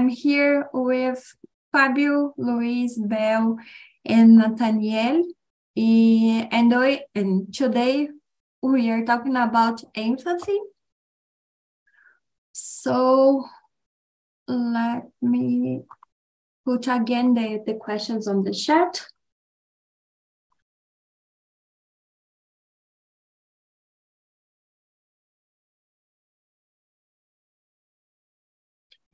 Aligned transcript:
I'm 0.00 0.08
here 0.08 0.66
with 0.72 1.36
Fabio, 1.72 2.32
Luis, 2.38 2.96
Bel, 2.96 3.58
and 4.06 4.38
Nathaniel. 4.38 5.26
Eh, 5.76 6.48
and, 6.50 6.74
I, 6.74 7.02
and 7.14 7.52
today 7.52 8.08
we 8.62 8.90
are 8.90 9.04
talking 9.04 9.36
about 9.36 9.84
empathy. 9.94 10.58
So 12.52 13.44
let 14.48 15.02
me 15.20 15.82
put 16.64 16.88
again 16.88 17.34
the, 17.34 17.62
the 17.66 17.74
questions 17.74 18.26
on 18.26 18.42
the 18.42 18.54
chat. 18.54 19.04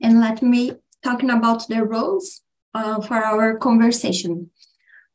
And 0.07 0.21
let 0.21 0.41
me 0.41 0.71
talking 1.03 1.29
about 1.29 1.67
the 1.67 1.83
roles 1.83 2.41
uh, 2.73 3.01
for 3.01 3.21
our 3.21 3.57
conversation. 3.57 4.51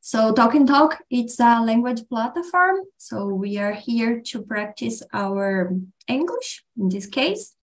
So 0.03 0.35
Talk 0.35 0.55
and 0.55 0.69
Talk, 0.69 1.03
it's 1.09 1.41
a 1.41 1.62
language 1.62 2.07
platform. 2.11 2.77
So 2.99 3.25
we 3.25 3.57
are 3.57 3.73
here 3.73 4.21
to 4.27 4.43
practice 4.43 5.02
our 5.15 5.73
English 6.09 6.63
in 6.77 6.91
this 6.91 7.07
case. 7.07 7.57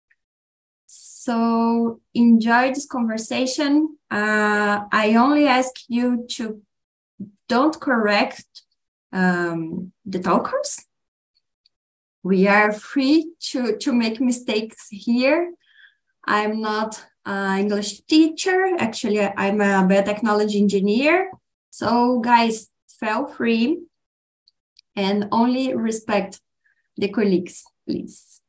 So 0.88 2.02
enjoy 2.16 2.70
this 2.70 2.88
conversation. 2.88 3.98
Uh, 4.10 4.86
I 4.92 5.14
only 5.14 5.46
ask 5.46 5.74
you 5.88 6.26
to 6.30 6.64
don't 7.48 7.80
correct 7.80 8.64
um, 9.14 9.92
the 10.04 10.18
talkers. 10.18 10.84
We 12.24 12.48
are 12.48 12.74
free 12.74 13.34
to, 13.52 13.78
to 13.78 13.94
make 13.94 14.20
mistakes 14.20 14.88
here. 14.90 15.54
I'm 16.26 16.62
not 16.62 17.06
an 17.26 17.60
English 17.60 18.02
teacher. 18.02 18.76
Actually, 18.78 19.22
I'm 19.22 19.62
a 19.62 19.86
biotechnology 19.88 20.56
engineer. 20.56 21.32
So 21.70 22.20
guys, 22.20 22.70
feel 23.00 23.28
free 23.28 23.80
and 24.96 25.28
only 25.32 25.76
respect 25.76 26.42
the 26.98 27.08
colleagues, 27.10 27.64
please. 27.88 28.42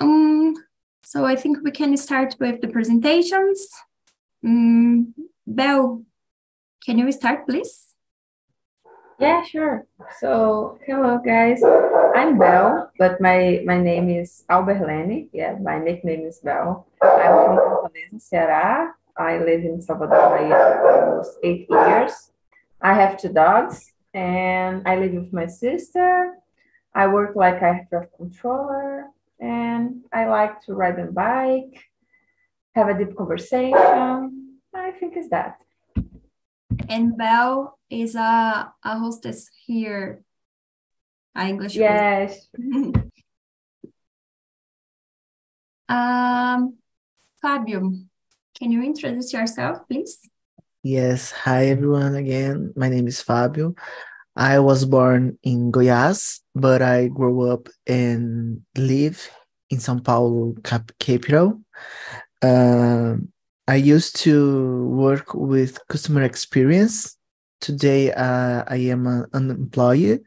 Um, 0.00 0.54
so 1.02 1.24
I 1.24 1.36
think 1.36 1.58
we 1.62 1.70
can 1.70 1.96
start 1.96 2.36
with 2.38 2.60
the 2.60 2.68
presentations. 2.68 3.68
Um, 4.44 5.14
Bel, 5.46 6.04
can 6.84 6.98
you 6.98 7.10
start, 7.12 7.46
please? 7.48 7.91
Yeah, 9.22 9.44
sure. 9.44 9.86
So, 10.18 10.80
hello 10.84 11.20
guys. 11.24 11.62
I'm 12.16 12.38
Bel, 12.38 12.90
but 12.98 13.20
my, 13.20 13.62
my 13.64 13.78
name 13.78 14.10
is 14.10 14.42
Alberlene. 14.50 15.28
Yeah, 15.32 15.54
my 15.62 15.78
nickname 15.78 16.26
is 16.26 16.40
Bel. 16.40 16.88
I'm 17.00 17.32
from 17.46 17.56
Fortaleza, 17.56 18.18
Ceará. 18.18 18.88
I 19.16 19.38
live 19.38 19.62
in 19.62 19.80
Salvador, 19.80 20.18
for 20.18 21.06
almost 21.06 21.38
eight 21.44 21.68
years. 21.70 22.32
I 22.80 22.94
have 22.94 23.16
two 23.16 23.32
dogs, 23.32 23.92
and 24.12 24.82
I 24.88 24.96
live 24.96 25.12
with 25.12 25.32
my 25.32 25.46
sister. 25.46 26.34
I 26.92 27.06
work 27.06 27.36
like 27.36 27.62
aircraft 27.62 28.16
controller, 28.16 29.06
and 29.38 30.02
I 30.12 30.26
like 30.26 30.62
to 30.62 30.74
ride 30.74 30.98
a 30.98 31.06
bike, 31.06 31.78
have 32.74 32.88
a 32.88 32.98
deep 32.98 33.16
conversation. 33.16 34.58
I 34.74 34.90
think 34.98 35.14
it's 35.16 35.30
that. 35.30 35.62
And 36.88 37.16
Bel 37.16 37.78
is 37.90 38.14
a, 38.14 38.72
a 38.84 38.98
hostess 38.98 39.48
here, 39.66 40.22
a 41.34 41.46
English 41.46 41.74
Yes. 41.74 42.48
um, 45.88 46.76
Fabio, 47.40 47.92
can 48.58 48.70
you 48.70 48.82
introduce 48.82 49.32
yourself, 49.32 49.78
please? 49.88 50.18
Yes. 50.82 51.30
Hi, 51.32 51.66
everyone. 51.66 52.14
Again, 52.14 52.72
my 52.76 52.88
name 52.88 53.06
is 53.06 53.20
Fabio. 53.22 53.74
I 54.34 54.58
was 54.60 54.84
born 54.84 55.38
in 55.42 55.70
Goiás, 55.70 56.40
but 56.54 56.82
I 56.82 57.08
grew 57.08 57.50
up 57.50 57.68
and 57.86 58.62
live 58.76 59.28
in 59.70 59.78
São 59.78 60.02
Paulo 60.02 60.54
cap 60.64 60.90
capital. 60.98 61.60
Um, 62.42 63.31
I 63.68 63.76
used 63.76 64.16
to 64.22 64.88
work 64.88 65.34
with 65.34 65.78
customer 65.88 66.22
experience. 66.22 67.16
Today, 67.60 68.12
uh, 68.12 68.64
I 68.66 68.76
am 68.90 69.06
an 69.06 69.26
unemployed. 69.32 70.24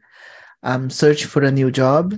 I'm 0.62 0.88
searching 0.88 1.28
for 1.28 1.42
a 1.42 1.50
new 1.50 1.70
job, 1.70 2.14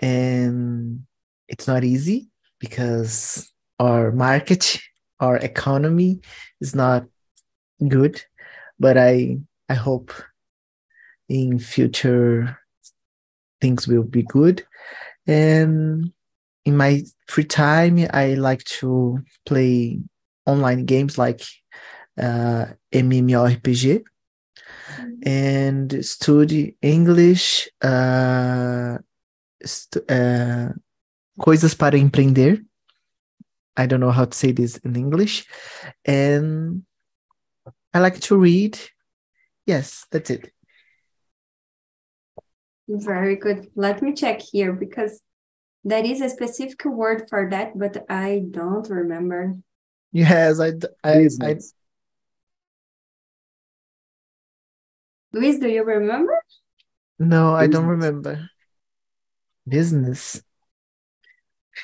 and 0.00 1.06
it's 1.48 1.66
not 1.66 1.82
easy 1.82 2.28
because 2.58 3.50
our 3.78 4.12
market, 4.12 4.78
our 5.20 5.38
economy 5.38 6.20
is 6.60 6.74
not 6.74 7.06
good. 7.88 8.22
But 8.78 8.98
I, 8.98 9.38
I 9.68 9.74
hope 9.74 10.12
in 11.28 11.58
future 11.58 12.58
things 13.62 13.88
will 13.88 14.04
be 14.04 14.24
good. 14.24 14.66
And 15.26 16.12
in 16.66 16.76
my 16.76 17.04
free 17.28 17.44
time, 17.44 18.06
I 18.12 18.34
like 18.34 18.64
to 18.80 19.20
play 19.46 20.00
online 20.50 20.84
games 20.84 21.16
like 21.16 21.42
uh, 22.18 22.66
MMORPG 22.92 24.02
and 25.22 26.04
study 26.04 26.76
English, 26.82 27.68
uh, 27.82 28.98
st 29.64 29.96
uh, 30.10 30.68
coisas 31.38 31.74
para 31.74 31.96
empreender. 31.96 32.58
I 33.76 33.86
don't 33.86 34.00
know 34.00 34.10
how 34.10 34.26
to 34.26 34.36
say 34.36 34.52
this 34.52 34.76
in 34.78 34.96
English. 34.96 35.46
And 36.04 36.82
I 37.94 38.00
like 38.00 38.20
to 38.20 38.36
read. 38.36 38.78
Yes, 39.66 40.06
that's 40.10 40.30
it. 40.30 40.52
Very 42.88 43.36
good. 43.36 43.68
Let 43.76 44.02
me 44.02 44.12
check 44.12 44.40
here 44.40 44.72
because 44.72 45.22
there 45.84 46.04
is 46.04 46.20
a 46.20 46.28
specific 46.28 46.84
word 46.84 47.28
for 47.30 47.48
that, 47.50 47.78
but 47.78 48.04
I 48.08 48.42
don't 48.50 48.88
remember. 48.90 49.56
Yes, 50.12 50.60
I, 50.60 50.72
I, 51.04 51.28
I, 51.42 51.56
Luis, 55.32 55.58
do 55.58 55.68
you 55.68 55.84
remember? 55.84 56.36
no, 57.18 57.54
I 57.54 57.66
don't 57.66 57.86
remember. 57.86 58.50
Business. 59.66 60.42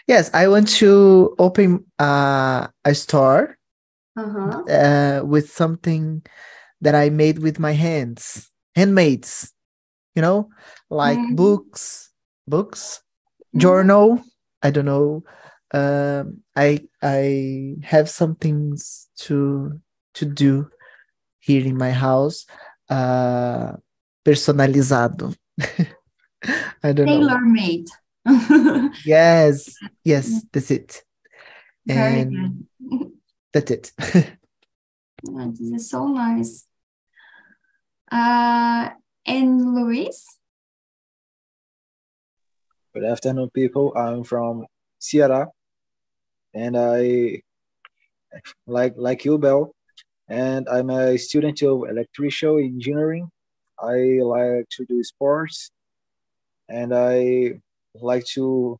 Yes, 0.06 0.30
I 0.34 0.48
want 0.48 0.68
to 0.80 1.34
open 1.38 1.84
uh, 1.98 2.68
a 2.84 2.94
store 2.94 3.56
Uh-huh. 4.16 4.62
uh, 4.68 5.22
with 5.24 5.50
something 5.50 6.22
that 6.80 6.94
I 6.94 7.10
made 7.10 7.38
with 7.40 7.58
my 7.58 7.72
hands, 7.72 8.50
handmades, 8.76 9.52
you 10.14 10.22
know, 10.22 10.48
like 10.90 11.20
Mhm. 11.20 11.36
books, 11.36 12.10
books, 12.48 13.02
Mhm. 13.54 13.60
journal. 13.60 14.22
I 14.62 14.70
don't 14.70 14.86
know. 14.86 15.24
Um, 15.72 16.42
I 16.54 16.86
I 17.02 17.76
have 17.82 18.08
some 18.08 18.36
things 18.36 19.08
to 19.26 19.80
to 20.14 20.24
do 20.24 20.70
here 21.40 21.64
in 21.66 21.76
my 21.76 21.90
house. 21.90 22.46
Uh, 22.88 23.76
personalizado. 24.24 25.34
I 26.82 26.92
don't 26.92 27.06
know. 27.06 27.18
Tailor 27.18 27.40
made. 27.40 27.86
Yes, 29.04 29.78
yes, 30.04 30.42
that's 30.52 30.70
it. 30.70 31.04
Very 31.86 32.20
And 32.20 32.66
good. 32.80 33.12
that's 33.52 33.70
it. 33.70 33.92
Yeah, 35.22 35.50
this 35.50 35.70
is 35.72 35.90
so 35.90 36.08
nice. 36.08 36.66
Uh, 38.10 38.90
and 39.26 39.74
Luis? 39.74 40.38
Good 42.94 43.04
afternoon, 43.04 43.50
people. 43.50 43.92
I'm 43.96 44.24
from 44.24 44.66
Ceará, 45.00 45.48
and 46.56 46.76
I 46.76 47.42
like 48.66 48.94
like 48.96 49.24
you, 49.24 49.38
Bel, 49.38 49.74
and 50.28 50.66
I'm 50.68 50.90
a 50.90 51.18
student 51.18 51.62
of 51.62 51.84
electrical 51.88 52.58
engineering. 52.58 53.28
I 53.78 54.20
like 54.22 54.68
to 54.70 54.86
do 54.88 55.04
sports, 55.04 55.70
and 56.68 56.94
I 56.94 57.60
like 57.94 58.24
to 58.36 58.78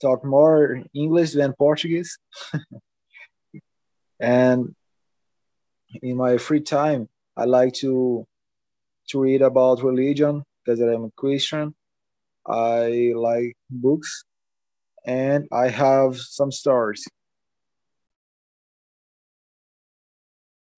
talk 0.00 0.24
more 0.24 0.82
English 0.94 1.32
than 1.32 1.52
Portuguese. 1.54 2.16
and 4.20 4.74
in 6.02 6.16
my 6.16 6.38
free 6.38 6.60
time, 6.60 7.08
I 7.36 7.44
like 7.44 7.74
to 7.82 8.24
to 9.08 9.20
read 9.20 9.42
about 9.42 9.82
religion 9.82 10.44
because 10.64 10.80
I'm 10.80 11.04
a 11.04 11.10
Christian. 11.16 11.74
I 12.46 13.12
like 13.16 13.56
books 13.68 14.24
and 15.04 15.48
I 15.52 15.68
have 15.68 16.16
some 16.16 16.52
stories. 16.52 17.06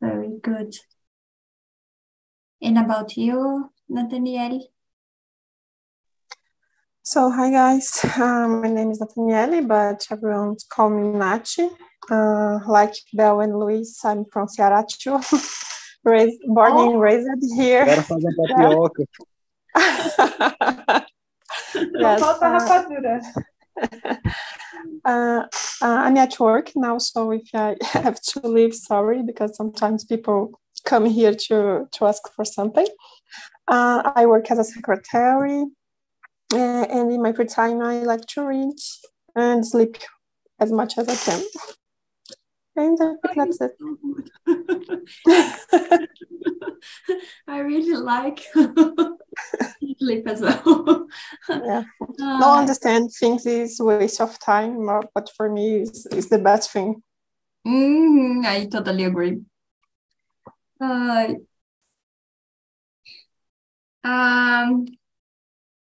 Very 0.00 0.38
good. 0.42 0.74
And 2.62 2.78
about 2.78 3.16
you, 3.16 3.70
Nathaniel? 3.88 4.60
So, 7.02 7.30
hi 7.30 7.50
guys, 7.50 8.04
um, 8.20 8.60
my 8.60 8.68
name 8.68 8.90
is 8.90 9.00
Nathaniele, 9.00 9.62
but 9.66 10.06
everyone 10.10 10.56
call 10.68 10.90
me 10.90 11.18
Nachi. 11.18 11.70
Uh, 12.10 12.58
like 12.66 12.94
Bel 13.14 13.40
and 13.40 13.58
Luis, 13.58 14.04
I'm 14.04 14.24
from 14.26 14.46
Ceará 14.46 14.86
too. 14.86 15.18
raised, 16.04 16.40
born 16.46 16.72
Oh. 16.74 16.90
and 16.92 17.00
raised 17.00 17.28
here. 17.56 17.84
Bora 17.86 18.02
fazer 18.02 18.32
tapioca. 18.36 19.04
yes. 21.74 22.20
Falta 22.20 22.46
uh, 22.46 22.58
rapadura. 22.58 23.20
uh, 25.04 25.42
uh, 25.80 25.86
I'm 25.86 26.16
at 26.16 26.38
work 26.40 26.72
now, 26.74 26.98
so 26.98 27.30
if 27.30 27.48
I 27.54 27.76
have 27.82 28.20
to 28.20 28.40
leave, 28.46 28.74
sorry, 28.74 29.22
because 29.22 29.56
sometimes 29.56 30.04
people 30.04 30.60
come 30.84 31.06
here 31.06 31.34
to, 31.34 31.88
to 31.92 32.06
ask 32.06 32.22
for 32.34 32.44
something. 32.44 32.86
Uh, 33.66 34.10
I 34.14 34.26
work 34.26 34.50
as 34.50 34.58
a 34.58 34.64
secretary, 34.64 35.64
uh, 36.52 36.56
and 36.56 37.12
in 37.12 37.22
my 37.22 37.32
free 37.32 37.46
time, 37.46 37.82
I 37.82 38.02
like 38.02 38.26
to 38.34 38.46
read 38.46 38.74
and 39.36 39.66
sleep 39.66 39.98
as 40.60 40.72
much 40.72 40.98
as 40.98 41.08
I 41.08 41.16
can. 41.16 41.44
And 42.78 42.96
I 43.02 43.14
think 43.34 43.34
that's 43.36 43.60
it. 43.60 43.72
I 47.46 47.58
really 47.58 47.96
like 47.96 48.40
sleep 49.98 50.28
as 50.28 50.40
well. 50.40 51.06
Yeah. 51.48 51.82
Uh, 52.20 52.38
no 52.40 52.54
understand 52.56 53.10
things 53.12 53.46
is 53.46 53.80
waste 53.80 54.20
of 54.20 54.36
time, 54.40 54.88
uh, 54.88 55.02
but 55.14 55.30
for 55.36 55.48
me, 55.48 55.82
is 55.82 56.04
is 56.10 56.28
the 56.28 56.38
best 56.38 56.72
thing. 56.72 57.00
mhm, 57.64 58.44
I 58.44 58.66
totally 58.66 59.04
agree. 59.04 59.38
Uh, 60.80 61.34
um, 64.02 64.86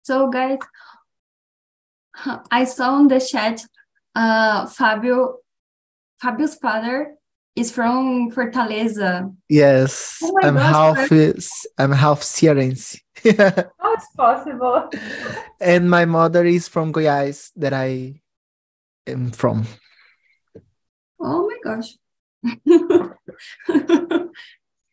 so 0.03 0.29
guys, 0.31 0.59
I 2.53 2.65
saw 2.65 3.01
in 3.01 3.09
the 3.09 3.19
chat, 3.21 3.65
uh, 4.15 4.67
Fabio, 4.67 5.39
Fabio's 6.23 6.55
father 6.55 7.17
is 7.57 7.71
from 7.73 8.31
Fortaleza. 8.31 9.35
Yes, 9.49 10.19
Oh 10.23 10.33
I'm 10.43 10.55
gosh, 10.55 10.73
half 10.75 11.13
is- 11.13 11.67
I'm 11.77 11.91
half 11.93 12.21
Cearense. 12.23 13.01
How 13.25 13.93
it's 13.95 14.07
possible? 14.17 14.89
and 15.61 15.91
my 15.91 16.05
mother 16.07 16.45
is 16.45 16.69
from 16.69 16.93
Goiás 16.93 17.51
that 17.57 17.73
I 17.73 18.23
am 19.07 19.33
from. 19.33 19.67
Oh 21.21 21.49
my 21.51 21.59
gosh. 21.63 21.99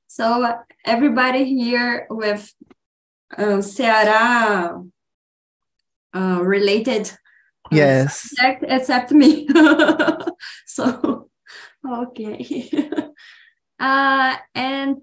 so 0.08 0.44
uh, 0.44 0.58
everybody 0.86 1.46
here 1.46 2.06
with 2.10 2.54
uh, 3.38 3.62
Ceará 3.62 4.86
uh, 6.14 6.40
related 6.44 7.12
Yes. 7.72 8.36
subject 8.36 8.66
except 8.68 9.12
me. 9.12 9.48
so 10.66 11.30
okay. 11.88 12.70
uh, 13.80 14.36
and 14.56 14.98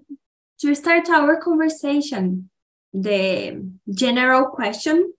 to 0.59 0.75
start 0.75 1.09
our 1.09 1.39
conversation, 1.41 2.49
the 2.93 3.63
general 3.93 4.47
question: 4.47 5.13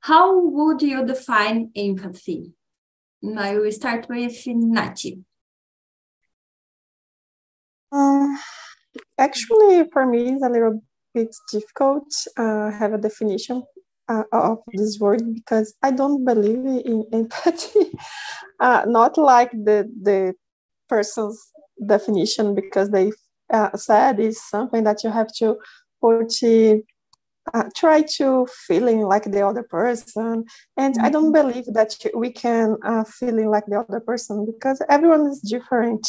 How 0.00 0.38
would 0.38 0.82
you 0.82 1.04
define 1.06 1.70
empathy? 1.76 2.52
I 3.36 3.58
will 3.58 3.72
start 3.72 4.08
with 4.08 4.44
Nachi. 4.44 5.24
Um, 7.90 8.38
actually, 9.18 9.88
for 9.92 10.06
me, 10.06 10.32
it's 10.32 10.42
a 10.42 10.48
little 10.48 10.82
bit 11.14 11.34
difficult 11.50 12.06
uh, 12.36 12.70
have 12.70 12.92
a 12.92 12.98
definition 12.98 13.64
uh, 14.08 14.24
of 14.32 14.58
this 14.72 14.98
word 14.98 15.34
because 15.34 15.74
I 15.82 15.90
don't 15.90 16.24
believe 16.24 16.64
in 16.64 17.04
empathy. 17.12 17.92
uh, 18.60 18.84
not 18.86 19.18
like 19.18 19.50
the 19.52 19.90
the 20.02 20.34
person's 20.88 21.52
definition 21.84 22.54
because 22.54 22.90
they 22.90 23.12
uh, 23.52 23.76
said 23.76 24.18
is 24.20 24.42
something 24.42 24.84
that 24.84 25.04
you 25.04 25.10
have 25.10 25.28
to 25.34 25.56
put 26.00 26.32
uh, 27.54 27.64
try 27.74 28.02
to 28.02 28.46
feeling 28.66 29.02
like 29.02 29.24
the 29.24 29.46
other 29.46 29.62
person 29.62 30.44
and 30.76 30.96
i 31.00 31.08
don't 31.08 31.32
believe 31.32 31.64
that 31.72 31.96
we 32.14 32.30
can 32.30 32.76
uh, 32.84 33.04
feeling 33.04 33.48
like 33.48 33.64
the 33.66 33.78
other 33.78 34.00
person 34.00 34.44
because 34.44 34.82
everyone 34.88 35.26
is 35.26 35.40
different 35.40 36.06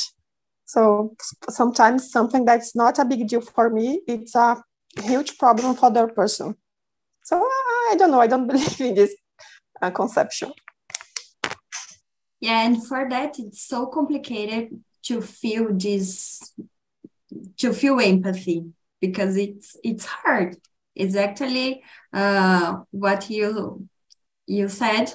so 0.70 1.16
sometimes 1.50 2.12
something 2.12 2.46
that's 2.46 2.76
not 2.76 3.00
a 3.00 3.06
big 3.06 3.28
deal 3.28 3.42
for 3.42 3.72
me, 3.72 4.02
it's 4.08 4.36
a 4.36 4.64
huge 5.02 5.40
problem 5.40 5.74
for 5.74 5.90
the 5.90 6.04
other 6.04 6.14
person. 6.14 6.56
So 7.24 7.38
I 7.38 7.96
don't 7.98 8.12
know. 8.12 8.22
I 8.22 8.28
don't 8.28 8.48
believe 8.52 8.82
in 8.82 8.96
this 8.96 9.16
uh, 9.82 9.92
conception. 9.92 10.52
Yeah, 12.42 12.66
and 12.66 12.86
for 12.86 13.08
that, 13.10 13.38
it's 13.38 13.62
so 13.62 13.88
complicated 13.88 14.82
to 15.04 15.22
feel 15.22 15.74
this, 15.74 16.54
to 17.58 17.74
feel 17.74 18.00
empathy 18.00 18.66
because 19.02 19.36
it's 19.38 19.76
it's 19.84 20.06
hard. 20.06 20.58
It's 20.96 21.16
actually 21.16 21.84
uh, 22.14 22.78
what 22.92 23.30
you 23.30 23.88
you 24.48 24.70
said 24.70 25.14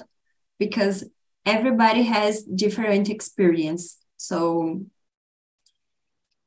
because 0.59 1.03
everybody 1.45 2.03
has 2.03 2.43
different 2.43 3.09
experience. 3.09 3.97
So 4.17 4.83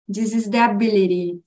this 0.07 0.33
is 0.33 0.51
the 0.51 0.65
ability 0.71 1.41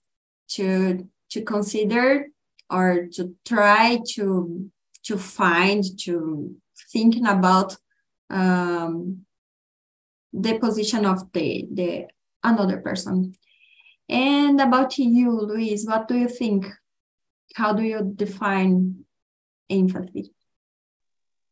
to 0.50 1.08
to 1.30 1.42
consider 1.42 2.28
or 2.72 3.08
to 3.14 3.36
try 3.46 4.00
to 4.16 4.72
to 5.04 5.18
find 5.18 5.84
to 6.00 6.56
thinking 6.92 7.26
about 7.26 7.76
um, 8.30 9.26
the 10.32 10.58
position 10.60 11.06
of 11.06 11.32
the 11.34 11.68
the 11.72 12.08
another 12.44 12.78
person. 12.78 13.36
And 14.10 14.60
about 14.60 14.98
you 14.98 15.32
luis 15.32 15.86
what 15.86 16.08
do 16.08 16.18
you 16.18 16.30
think? 16.30 16.66
How 17.56 17.74
do 17.74 17.84
you 17.84 18.14
define 18.16 19.06
empathy? 19.70 20.32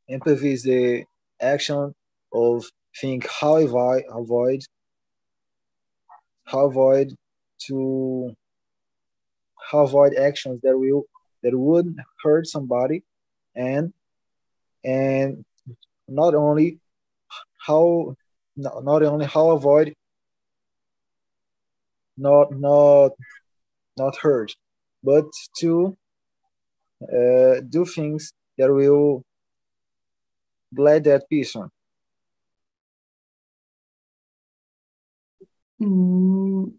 Empathy 0.10 0.54
is 0.54 0.64
the 0.64 1.04
action 1.42 1.94
of 2.34 2.66
think 3.00 3.28
how 3.28 3.58
avoid 3.58 4.04
avoid 4.10 4.62
how 6.46 6.66
avoid 6.66 7.16
to 7.68 8.34
avoid 9.78 10.16
actions 10.16 10.62
that 10.64 10.78
will 10.78 11.06
that 11.44 11.58
would 11.58 11.96
hurt 12.24 12.48
somebody. 12.48 13.04
And 13.56 13.94
and 14.84 15.46
not 16.08 16.36
only 16.36 16.80
how 17.66 18.16
not, 18.56 19.04
only 19.04 19.26
how 19.26 19.52
avoid 19.52 19.96
not 22.18 22.52
not 22.52 23.12
not 23.98 24.16
hurt 24.18 24.52
but 25.04 25.26
to 25.60 25.98
uh, 27.04 27.62
do 27.70 27.86
things 27.86 28.34
that 28.58 28.72
will 28.72 29.24
glad 30.76 31.04
that 31.06 31.24
person 31.30 31.70
mm. 35.80 36.74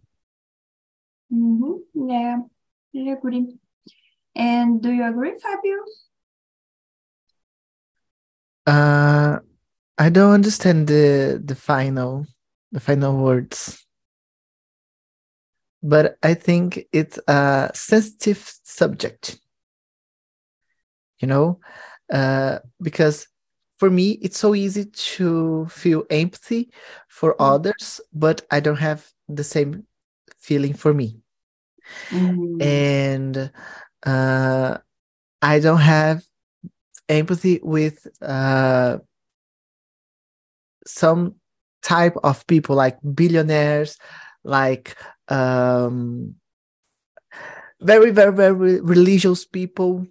hmm 1.31 1.73
yeah 1.95 2.39
I 2.95 3.11
agree 3.11 3.59
and 4.37 4.83
do 4.83 4.93
you 4.93 5.05
agree 5.05 5.35
fabio 5.41 5.79
Uh, 8.67 9.39
I 9.99 10.11
don't 10.11 10.33
understand 10.33 10.87
the 10.89 11.41
the 11.45 11.55
final 11.55 12.27
the 12.73 12.81
final 12.81 13.23
words, 13.23 13.87
but 15.83 16.17
I 16.23 16.35
think 16.35 16.87
it's 16.93 17.19
a 17.27 17.71
sensitive 17.75 18.53
subject. 18.65 19.39
You 21.21 21.29
know, 21.29 21.61
uh, 22.13 22.61
because 22.81 23.27
for 23.79 23.91
me 23.91 24.13
it's 24.23 24.39
so 24.39 24.55
easy 24.55 24.87
to 24.87 25.67
feel 25.67 26.05
empathy 26.11 26.71
for 27.09 27.35
Mm. 27.35 27.55
others, 27.55 28.01
but 28.13 28.47
I 28.51 28.61
don't 28.61 28.79
have 28.81 29.11
the 29.29 29.45
same 29.45 29.87
feeling 30.39 30.75
for 30.75 30.95
me, 30.95 31.21
Mm. 32.13 32.61
and 32.63 33.51
uh, 34.05 34.79
I 35.43 35.59
don't 35.61 35.81
have 35.81 36.25
empathy 37.09 37.61
with 37.63 38.07
uh, 38.23 38.99
some 40.87 41.35
type 41.83 42.17
of 42.23 42.47
people 42.47 42.77
like 42.77 42.99
billionaires 43.15 43.97
like 44.45 44.97
um 45.29 46.35
very 47.81 48.11
very 48.11 48.33
very 48.35 48.81
religious 48.81 49.45
people 49.45 50.07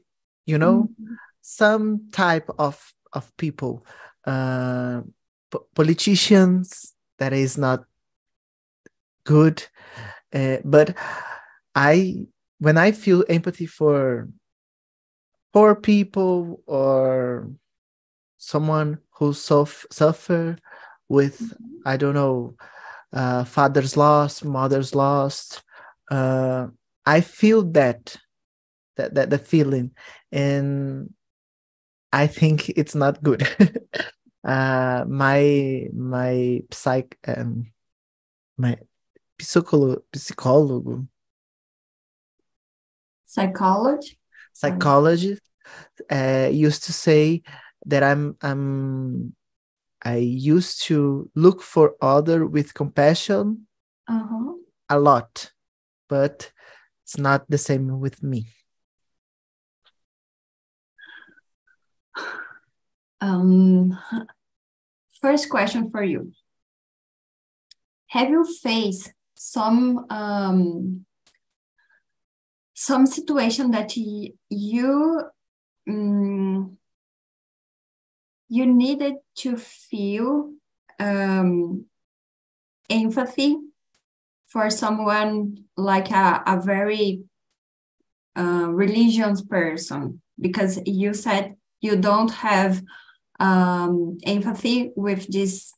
you 0.45 0.57
know 0.57 0.89
Mhm. 0.89 1.17
some 1.41 2.09
type 2.11 2.49
of 2.57 2.93
of 3.13 3.29
people 3.37 3.85
uh 4.25 5.01
po- 5.51 5.67
politicians 5.75 6.93
that 7.17 7.33
is 7.33 7.57
not 7.57 7.85
good 9.25 9.63
uh, 10.33 10.57
but 10.63 10.95
i 11.79 12.27
when 12.59 12.77
i 12.77 12.91
feel 12.91 13.23
empathy 13.29 13.65
for 13.65 14.27
poor 15.53 15.75
people 15.75 16.61
or 16.67 17.49
someone 18.37 18.99
who 19.11 19.33
suf- 19.33 19.85
suffer 19.91 20.57
with 21.07 21.53
I 21.85 21.97
don't 21.97 22.13
know, 22.13 22.55
uh, 23.13 23.43
father's 23.43 23.95
lost, 23.97 24.45
mother's 24.45 24.93
lost. 24.93 25.63
Uh, 26.11 26.67
I 27.05 27.21
feel 27.21 27.63
that, 27.71 28.17
that 28.97 29.15
that 29.15 29.29
the 29.29 29.37
feeling, 29.37 29.91
and 30.31 31.13
I 32.11 32.27
think 32.27 32.69
it's 32.69 32.95
not 32.95 33.23
good. 33.23 33.47
uh, 34.43 35.05
my 35.07 35.87
my 35.93 36.61
psych 36.71 37.17
um, 37.27 37.71
my 38.57 38.77
psicólogo, 39.39 40.03
psicólogo 40.13 41.07
Psychology. 43.29 44.17
psychologist 44.53 45.41
uh, 46.11 46.49
used 46.51 46.83
to 46.85 46.91
say 46.91 47.43
that 47.85 48.01
I'm 48.01 48.35
I'm 48.41 49.35
I 50.03 50.15
used 50.17 50.81
to 50.89 51.29
look 51.35 51.61
for 51.61 51.93
other 52.01 52.47
with 52.47 52.73
compassion 52.73 53.67
Uh-huh. 54.09 54.57
a 54.89 54.97
lot, 54.97 55.51
but 56.09 56.51
it's 57.05 57.17
not 57.19 57.45
the 57.49 57.57
same 57.59 57.99
with 57.99 58.23
me. 58.23 58.47
Um, 63.21 63.93
first 65.21 65.49
question 65.49 65.91
for 65.91 66.01
you. 66.03 66.31
Have 68.07 68.29
you 68.29 68.43
faced 68.43 69.13
some 69.35 70.05
um, 70.09 71.05
some 72.79 73.05
situation 73.05 73.71
that 73.71 73.91
y- 73.97 74.31
you 74.49 75.21
um, 75.89 76.77
you 78.47 78.65
needed 78.65 79.15
to 79.35 79.57
feel 79.57 80.53
um, 80.97 81.85
empathy 82.89 83.57
for 84.47 84.69
someone 84.69 85.65
like 85.75 86.09
a, 86.09 86.41
a 86.47 86.61
very 86.61 87.23
uh, 88.37 88.69
religious 88.71 89.41
person 89.41 90.21
because 90.39 90.79
you 90.85 91.13
said 91.13 91.55
you 91.81 91.97
don't 91.97 92.31
have 92.31 92.81
um, 93.41 94.17
empathy 94.25 94.91
with 94.95 95.27
this 95.29 95.73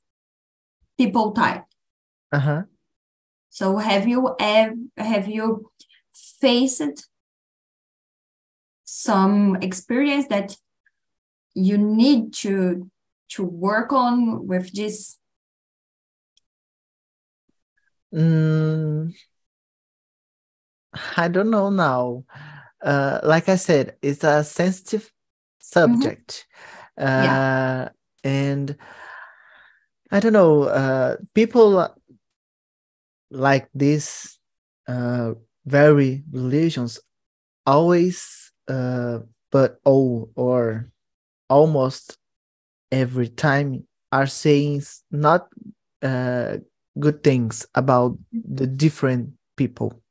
people 0.99 1.31
type. 1.31 1.63
Uh-huh. 2.31 2.61
So 3.49 3.77
have 3.77 4.07
you 4.07 4.35
ever 4.39 4.75
have 4.97 5.27
you 5.27 5.70
faced 6.39 7.07
some 8.83 9.55
experience 9.61 10.27
that 10.27 10.55
you 11.53 11.77
need 11.77 12.33
to 12.33 12.89
to 13.29 13.43
work 13.43 13.93
on 13.93 14.47
with 14.47 14.73
this? 14.73 15.17
Mm, 18.13 19.13
I 21.15 21.27
don't 21.29 21.49
know 21.49 21.69
now. 21.69 22.25
Uh, 22.83 23.19
like 23.23 23.47
I 23.47 23.55
said, 23.55 23.95
it's 24.01 24.23
a 24.23 24.43
sensitive 24.43 25.11
subject. 25.59 26.45
Uh, 26.97 27.89
and 28.23 28.75
I 30.11 30.19
don't 30.19 30.33
know, 30.33 30.63
uh, 30.63 31.17
people 31.33 31.95
like 33.29 33.69
this, 33.73 34.37
uh, 34.87 35.33
very 35.65 36.23
religions 36.31 36.99
always, 37.65 38.51
uh, 38.67 39.19
but 39.51 39.79
all 39.85 40.31
or 40.35 40.89
almost 41.49 42.17
every 42.91 43.27
time 43.29 43.87
are 44.11 44.27
saying 44.27 44.83
not 45.11 45.47
uh, 46.01 46.57
good 46.99 47.23
things 47.23 47.65
about 47.75 48.17
the 48.31 48.67
different 48.67 49.31
people. 49.57 50.01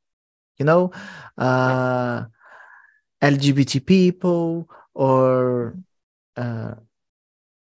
You 0.58 0.66
know, 0.66 0.92
uh, 1.38 2.24
LGBT 3.22 3.80
people 3.80 4.68
or 4.94 5.76
uh, 6.36 6.74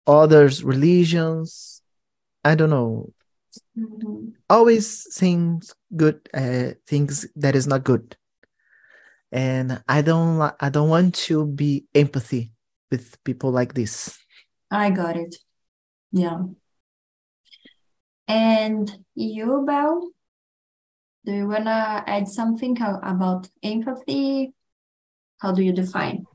others 0.07 0.63
religions. 0.63 1.81
I 2.43 2.55
don't 2.55 2.69
know. 2.69 3.13
Mhm. 3.77 4.33
Always 4.49 5.07
things 5.15 5.73
good 5.95 6.29
uh, 6.33 6.73
things 6.85 7.25
that 7.35 7.55
is 7.55 7.65
not 7.65 7.83
good, 7.83 8.15
and 9.31 9.81
I 9.87 10.01
don't. 10.01 10.37
li- 10.37 10.57
I 10.59 10.69
don't 10.69 10.89
want 10.89 11.15
to 11.27 11.45
be 11.47 11.85
empathy 11.95 12.51
with 12.91 13.17
people 13.23 13.51
like 13.51 13.73
this. 13.73 14.17
I 14.69 14.91
got 14.91 15.17
it. 15.17 15.35
Yeah. 16.11 16.43
And 18.27 19.05
you, 19.15 19.63
Bel, 19.65 20.11
do 21.25 21.33
you 21.33 21.47
wanna 21.47 22.03
add 22.05 22.27
something 22.27 22.77
about 22.81 23.49
empathy? 23.63 24.53
How 25.41 25.51
do 25.51 25.63
you 25.63 25.73
define? 25.73 26.27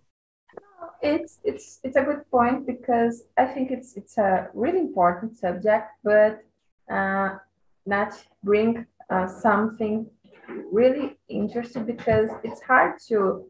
It's 1.03 1.39
it's 1.45 1.79
it's 1.85 1.97
a 1.97 2.03
good 2.03 2.29
point 2.31 2.67
because 2.67 3.23
I 3.37 3.47
think 3.47 3.71
it's 3.71 3.97
it's 3.97 4.19
a 4.19 4.49
really 4.55 4.81
important 4.81 5.37
subject, 5.37 5.87
but 6.03 6.43
uh, 6.91 7.37
not 7.87 8.13
bring 8.43 8.87
uh, 9.11 9.27
something 9.27 10.07
really 10.73 11.17
interesting 11.29 11.85
because 11.85 12.31
it's 12.43 12.61
hard 12.63 12.99
to 13.09 13.45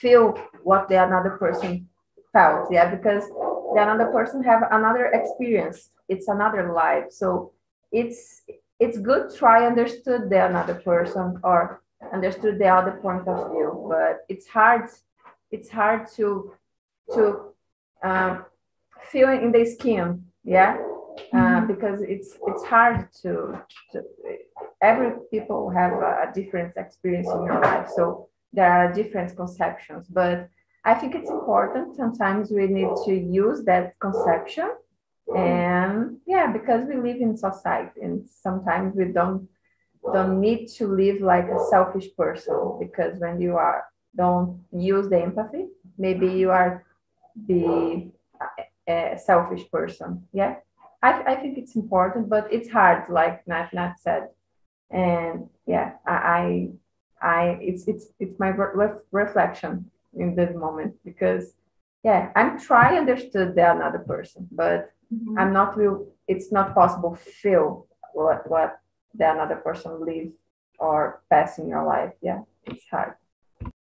feel 0.00 0.38
what 0.62 0.88
the 0.88 1.02
another 1.02 1.30
person 1.30 1.88
felt, 2.32 2.68
yeah, 2.70 2.94
because 2.94 3.28
the 3.28 3.82
another 3.82 4.06
person 4.06 4.42
have 4.42 4.62
another 4.70 5.06
experience. 5.06 5.90
It's 6.08 6.28
another 6.28 6.72
life, 6.72 7.06
so 7.10 7.52
it's 7.92 8.42
it's 8.78 8.98
good 8.98 9.34
try 9.34 9.66
understood 9.66 10.28
the 10.30 10.46
another 10.46 10.74
person 10.74 11.40
or 11.42 11.82
understood 12.12 12.58
the 12.58 12.68
other 12.68 12.92
point 13.02 13.26
of 13.26 13.50
view, 13.50 13.86
but 13.88 14.24
it's 14.28 14.46
hard. 14.46 14.90
It's 15.50 15.70
hard 15.70 16.08
to 16.16 16.52
to 17.14 17.54
um, 18.02 18.44
feel 19.10 19.28
in 19.28 19.52
the 19.52 19.64
skin 19.64 20.24
yeah 20.44 20.76
uh, 21.32 21.60
because 21.62 22.00
it's 22.02 22.36
it's 22.46 22.64
hard 22.64 23.08
to, 23.22 23.60
to 23.92 24.02
every 24.82 25.12
people 25.30 25.70
have 25.70 25.92
a, 25.92 26.28
a 26.28 26.32
different 26.34 26.72
experience 26.76 27.28
in 27.28 27.44
your 27.44 27.60
life 27.60 27.88
so 27.94 28.28
there 28.52 28.70
are 28.70 28.92
different 28.92 29.34
conceptions 29.36 30.06
but 30.08 30.48
i 30.84 30.94
think 30.94 31.14
it's 31.14 31.30
important 31.30 31.96
sometimes 31.96 32.50
we 32.50 32.66
need 32.66 32.88
to 33.04 33.14
use 33.14 33.64
that 33.64 33.98
conception 34.00 34.70
and 35.36 36.16
yeah 36.26 36.52
because 36.52 36.84
we 36.86 36.96
live 36.96 37.20
in 37.20 37.36
society 37.36 38.00
and 38.02 38.28
sometimes 38.28 38.94
we 38.94 39.06
don't 39.06 39.48
don't 40.12 40.38
need 40.40 40.66
to 40.68 40.86
live 40.86 41.20
like 41.22 41.46
a 41.46 41.64
selfish 41.70 42.08
person 42.16 42.76
because 42.78 43.18
when 43.20 43.40
you 43.40 43.56
are 43.56 43.84
don't 44.16 44.60
use 44.72 45.08
the 45.08 45.20
empathy 45.20 45.66
maybe 45.96 46.26
you 46.26 46.50
are 46.50 46.84
the 47.48 48.10
uh, 48.86 49.16
selfish 49.16 49.62
person. 49.70 50.26
Yeah, 50.32 50.56
I, 51.04 51.10
I 51.32 51.34
think 51.40 51.58
it's 51.58 51.76
important, 51.76 52.28
but 52.34 52.44
it's 52.56 52.70
hard, 52.70 53.00
like 53.10 53.46
Nat 53.46 53.68
Nat 53.76 53.94
said. 54.00 54.28
And 54.90 55.48
yeah, 55.66 55.88
I, 56.06 56.70
I, 57.20 57.58
it's 57.60 57.82
it's 57.86 58.06
it's 58.22 58.38
my 58.38 58.48
re- 58.48 59.00
reflection 59.12 59.72
in 60.22 60.34
this 60.38 60.52
moment 60.56 60.92
because 61.04 61.44
yeah, 62.08 62.32
I'm 62.36 62.58
trying 62.58 62.92
to 62.94 63.00
understood 63.04 63.48
the 63.56 63.64
another 63.76 64.02
person, 64.12 64.48
but 64.50 64.78
Mhm. 65.12 65.34
I'm 65.38 65.52
not 65.52 65.76
real. 65.76 65.96
It's 66.32 66.50
not 66.50 66.74
possible 66.74 67.14
feel 67.42 67.86
what 68.14 68.38
what 68.52 68.70
the 69.18 69.26
another 69.34 69.56
person 69.66 69.92
lives 70.10 70.32
or 70.78 71.22
pass 71.30 71.58
in 71.60 71.66
your 71.68 71.84
life. 71.94 72.12
Yeah, 72.28 72.40
it's 72.70 72.84
hard. 72.90 73.14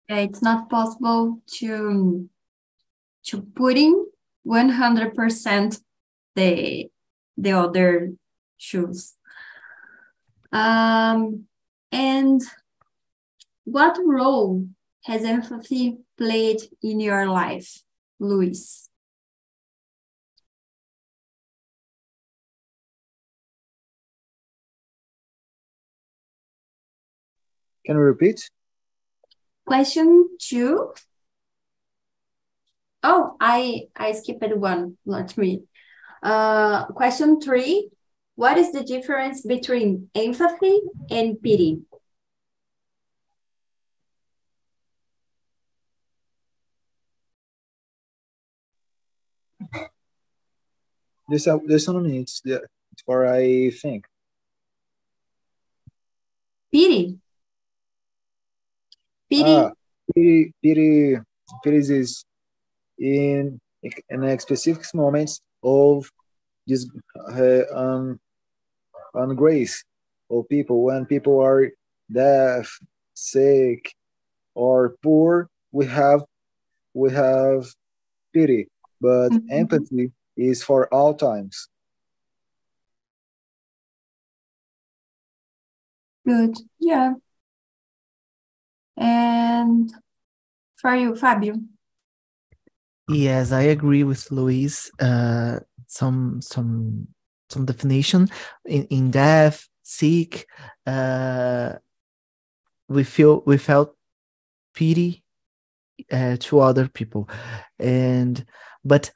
Yeah, 0.09 0.21
It's 0.27 0.41
not 0.41 0.69
possible 0.69 1.41
to 1.59 1.69
to 3.29 3.35
put 3.59 3.75
in 3.77 3.93
100% 4.47 5.81
the 6.35 6.89
the 7.37 7.51
other 7.51 8.13
shoes. 8.57 9.15
Um, 10.51 11.45
and 11.91 12.41
what 13.63 13.97
role 14.05 14.67
has 15.05 15.23
empathy 15.23 15.97
played 16.17 16.61
in 16.83 16.99
your 16.99 17.27
life, 17.27 17.83
Luis? 18.19 18.89
Can 27.85 27.97
we 27.97 28.03
repeat? 28.03 28.49
Question 29.65 30.29
two. 30.39 30.93
Oh, 33.03 33.35
I 33.39 33.87
I 33.95 34.11
skipped 34.11 34.55
one. 34.55 34.97
Let 35.05 35.37
me. 35.37 35.63
Uh, 36.21 36.85
question 36.87 37.41
three. 37.41 37.89
What 38.35 38.57
is 38.57 38.71
the 38.71 38.83
difference 38.83 39.41
between 39.41 40.09
empathy 40.15 40.79
and 41.09 41.41
pity? 41.41 41.81
There's 51.27 51.47
a 51.47 51.59
there's 51.65 51.85
some 51.85 52.01
minutes. 52.03 52.41
Yeah. 52.45 52.57
It's 52.91 53.03
what 53.05 53.27
I 53.27 53.71
think. 53.71 54.05
Pity. 56.71 57.19
Pity. 59.29 59.55
Ah, 59.55 59.71
pity, 60.13 60.53
pity, 60.61 61.17
pity 61.63 61.77
is 61.77 62.25
in 62.99 63.59
in 64.09 64.23
a 64.23 64.39
specific 64.39 64.83
moments 64.93 65.41
of 65.63 66.09
this 66.67 66.89
uh, 67.15 67.61
um, 67.73 68.19
on 69.13 69.35
grace 69.35 69.83
of 70.29 70.47
people 70.49 70.83
when 70.83 71.05
people 71.05 71.39
are 71.41 71.69
deaf, 72.11 72.79
sick, 73.13 73.93
or 74.55 74.95
poor. 75.01 75.49
We 75.71 75.85
have 75.87 76.23
we 76.93 77.11
have 77.11 77.67
pity, 78.33 78.67
but 78.99 79.29
Mhm. 79.31 79.47
empathy 79.49 80.11
is 80.37 80.63
for 80.63 80.87
all 80.93 81.13
times. 81.13 81.67
Good. 86.25 86.55
Yeah. 86.79 87.13
And 88.97 89.91
for 90.75 90.95
you, 90.95 91.15
Fabio. 91.15 91.55
Yes, 93.13 93.51
I 93.51 93.63
agree 93.63 94.03
with 94.03 94.31
Luis. 94.31 94.91
Uh, 94.99 95.59
some 95.87 96.41
some 96.41 97.07
some 97.49 97.65
definition 97.65 98.29
in 98.65 98.85
in 98.87 99.11
deaf, 99.11 99.67
sick. 99.83 100.47
Uh, 100.85 101.73
we 102.87 103.03
feel 103.03 103.43
we 103.45 103.57
felt 103.57 103.95
pity 104.75 105.23
uh, 106.11 106.37
to 106.39 106.59
other 106.61 106.87
people, 106.87 107.29
and 107.79 108.45
but 108.85 109.11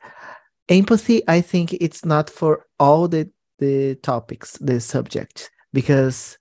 empathy. 0.70 1.24
I 1.28 1.42
think 1.42 1.74
it's 1.74 2.06
not 2.06 2.30
for 2.30 2.66
all 2.80 3.08
the 3.08 3.30
the 3.60 3.96
topics, 3.98 4.54
the 4.60 4.80
subject, 4.82 5.52
because 5.74 6.38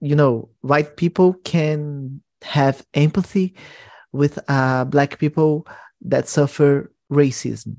you 0.00 0.16
know 0.16 0.50
white 0.62 0.96
people 0.96 1.34
can 1.44 2.22
have 2.42 2.86
empathy 2.94 3.54
with 4.12 4.38
uh, 4.48 4.84
black 4.84 5.18
people 5.18 5.66
that 6.04 6.28
suffer 6.28 6.92
racism. 7.10 7.76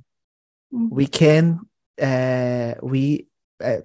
Mhm. 0.74 0.90
We 0.92 1.08
can, 1.08 1.60
uh, 2.02 2.74
we, 2.82 3.28
uh, 3.64 3.82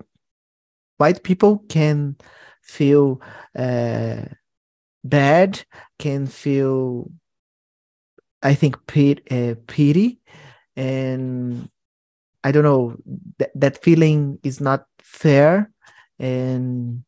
white 0.98 1.22
people 1.22 1.64
can 1.68 2.16
feel 2.62 3.20
uh, 3.56 4.24
bad, 5.04 5.64
can 5.98 6.26
feel, 6.26 7.10
I 8.42 8.54
think, 8.54 8.76
uh, 9.30 9.54
pity, 9.66 10.20
and 10.76 11.68
I 12.42 12.52
don't 12.52 12.64
know, 12.64 12.96
that, 13.38 13.50
that 13.54 13.82
feeling 13.82 14.38
is 14.42 14.60
not 14.60 14.86
fair, 15.02 15.70
and 16.18 17.04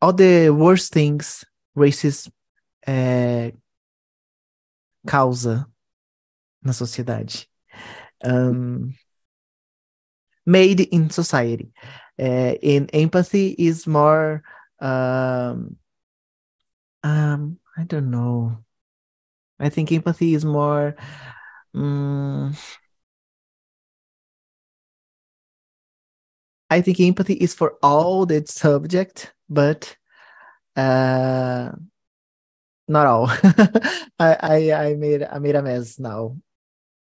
all 0.00 0.12
the 0.12 0.50
worst 0.50 0.92
things 0.92 1.44
racism 1.76 2.30
uh, 2.86 3.50
causa 5.06 5.66
na 6.64 6.72
sociedade. 6.72 7.46
Um, 8.24 8.94
made 10.46 10.80
in 10.80 11.10
society. 11.10 11.72
Uh, 12.18 12.54
in 12.62 12.88
empathy 12.92 13.54
is 13.58 13.86
more 13.86 14.42
um, 14.80 15.76
um, 17.02 17.58
I 17.76 17.84
don't 17.84 18.10
know. 18.10 18.64
I 19.60 19.68
think 19.68 19.92
empathy 19.92 20.34
is 20.34 20.44
more 20.44 20.96
um, 21.74 22.54
I 26.70 26.80
think 26.80 27.00
empathy 27.00 27.34
is 27.34 27.54
for 27.54 27.74
all 27.82 28.26
the 28.26 28.44
subject, 28.46 29.32
but 29.48 29.96
uh 30.76 31.72
not 32.88 33.06
all. 33.06 33.26
I, 34.18 34.36
I 34.40 34.72
I 34.72 34.94
made 34.94 35.22
I 35.22 35.38
made 35.38 35.56
a 35.56 35.62
mess 35.62 35.98
now. 35.98 36.36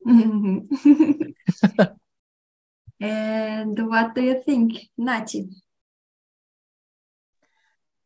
and 3.01 3.89
what 3.89 4.15
do 4.15 4.23
you 4.23 4.41
think, 4.45 4.89
Nati? 4.97 5.49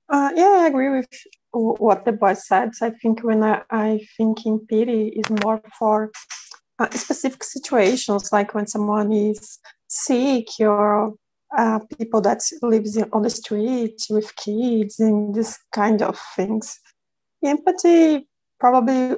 Uh, 0.08 0.30
yeah, 0.34 0.60
I 0.62 0.66
agree 0.68 0.88
with 0.88 1.08
what 1.52 2.04
the 2.06 2.12
boy 2.12 2.34
said. 2.34 2.70
I 2.80 2.90
think 2.90 3.22
when 3.22 3.44
I, 3.44 3.62
I 3.70 4.00
think 4.16 4.46
in 4.46 4.66
pity 4.66 5.08
is 5.08 5.28
more 5.44 5.60
for 5.78 6.10
uh, 6.78 6.88
specific 6.90 7.44
situations, 7.44 8.32
like 8.32 8.54
when 8.54 8.66
someone 8.66 9.12
is 9.12 9.58
sick 9.86 10.48
or 10.60 11.14
uh, 11.56 11.80
people 11.98 12.22
that 12.22 12.40
lives 12.62 12.96
in, 12.96 13.10
on 13.12 13.22
the 13.22 13.30
street 13.30 14.00
with 14.08 14.34
kids 14.36 15.00
and 15.00 15.34
this 15.34 15.58
kind 15.72 16.00
of 16.00 16.18
things. 16.34 16.80
Empathy, 17.44 18.26
probably, 18.58 19.16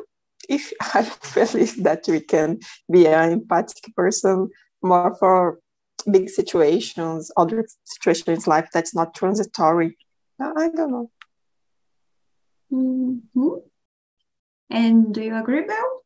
if 0.49 0.73
I 0.81 1.11
believe 1.35 1.83
that 1.83 2.05
we 2.09 2.21
can 2.21 2.59
be 2.91 3.07
an 3.07 3.33
empathic 3.33 3.95
person 3.97 4.51
more 4.83 5.15
for 5.17 5.59
big 6.11 6.29
situations, 6.29 7.31
other 7.37 7.65
situations 7.85 8.47
in 8.47 8.51
life 8.51 8.69
that's 8.73 8.95
not 8.95 9.15
transitory. 9.15 9.97
I 10.41 10.53
I 10.57 10.69
don't 10.69 10.91
know. 10.91 11.11
Mhm. 12.73 13.63
And 14.71 15.15
do 15.15 15.23
you 15.23 15.37
agree, 15.37 15.63
Bel? 15.67 16.03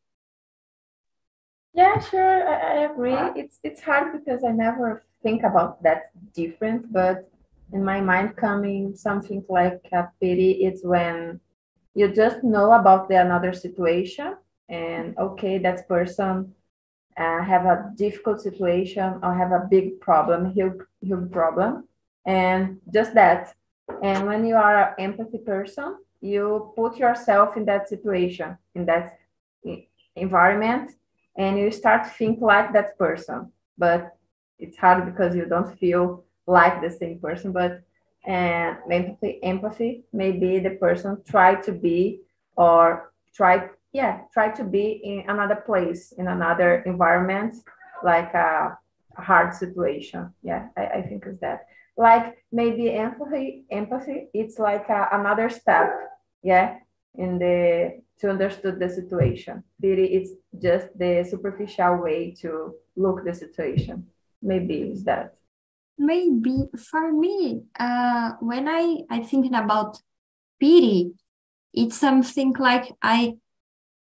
Yeah, 1.73 1.99
sure, 1.99 2.47
I, 2.47 2.55
I 2.55 2.91
agree. 2.91 3.15
It's 3.35 3.59
it's 3.63 3.81
hard 3.81 4.11
because 4.11 4.43
I 4.43 4.51
never 4.51 5.05
think 5.23 5.43
about 5.43 5.83
that 5.83 6.11
difference, 6.33 6.85
but 6.89 7.29
in 7.71 7.83
my 7.83 8.01
mind 8.01 8.35
coming 8.35 8.95
something 8.95 9.43
like 9.49 9.81
a 9.91 10.09
pity 10.19 10.51
is 10.65 10.83
when 10.83 11.39
you 11.97 12.07
just 12.13 12.43
know 12.43 12.73
about 12.73 13.09
the 13.09 13.19
another 13.19 13.53
situation 13.53 14.37
and 14.69 15.17
okay, 15.17 15.57
that 15.57 15.87
person 15.87 16.53
uh, 17.17 17.41
have 17.43 17.65
a 17.65 17.91
difficult 17.95 18.39
situation 18.39 19.19
or 19.23 19.33
have 19.33 19.51
a 19.51 19.67
big 19.69 19.99
problem, 19.99 20.53
huge 20.53 20.79
huge 21.01 21.31
problem, 21.31 21.87
and 22.25 22.79
just 22.93 23.15
that. 23.15 23.55
And 24.03 24.27
when 24.27 24.45
you 24.45 24.55
are 24.55 24.75
an 24.89 24.93
empathy 24.99 25.39
person, 25.39 25.97
you 26.21 26.71
put 26.75 26.97
yourself 26.97 27.57
in 27.57 27.65
that 27.65 27.89
situation, 27.89 28.57
in 28.75 28.85
that 28.85 29.17
environment, 30.15 30.91
and 31.35 31.57
you 31.57 31.71
start 31.71 32.11
think 32.17 32.41
like 32.41 32.73
that 32.73 32.97
person. 32.99 33.51
But 33.75 34.15
it's 34.59 34.77
hard 34.77 35.05
because 35.05 35.35
you 35.35 35.45
don't 35.45 35.79
feel 35.79 36.25
like 36.45 36.81
the 36.81 36.91
same 36.91 37.17
person. 37.19 37.53
But 37.53 37.81
and 38.27 38.77
empathy, 38.91 39.39
empathy, 39.41 40.03
maybe 40.11 40.59
the 40.59 40.71
person 40.71 41.21
try 41.25 41.55
to 41.55 41.71
be 41.71 42.21
or 42.57 43.13
try, 43.33 43.69
yeah, 43.93 44.21
try 44.33 44.49
to 44.49 44.63
be 44.63 45.01
in 45.03 45.29
another 45.29 45.55
place, 45.55 46.11
in 46.17 46.27
another 46.27 46.83
environment, 46.85 47.55
like 48.03 48.33
a, 48.33 48.77
a 49.17 49.21
hard 49.21 49.53
situation. 49.55 50.33
Yeah, 50.43 50.67
I, 50.75 50.85
I 50.85 51.01
think 51.03 51.25
it's 51.25 51.39
that. 51.39 51.67
Like 51.95 52.45
maybe 52.51 52.91
empathy, 52.91 53.65
empathy, 53.71 54.27
it's 54.33 54.59
like 54.59 54.89
a, 54.89 55.07
another 55.13 55.49
step. 55.49 55.89
Yeah, 56.43 56.77
in 57.15 57.39
the 57.39 58.01
to 58.19 58.29
understand 58.29 58.81
the 58.81 58.89
situation. 58.89 59.63
Pity 59.81 60.05
it's 60.05 60.31
just 60.61 60.87
the 60.97 61.25
superficial 61.29 61.97
way 61.97 62.31
to 62.41 62.75
look 62.95 63.23
the 63.23 63.33
situation. 63.33 64.07
Maybe 64.41 64.81
it's 64.81 65.03
that. 65.05 65.35
Maybe 65.97 66.65
for 66.77 67.11
me, 67.11 67.63
uh, 67.79 68.33
when 68.39 68.67
I 68.67 68.99
I 69.09 69.23
thinking 69.23 69.55
about 69.55 69.97
pity, 70.59 71.13
it's 71.73 71.97
something 71.97 72.53
like 72.59 72.93
I 73.01 73.37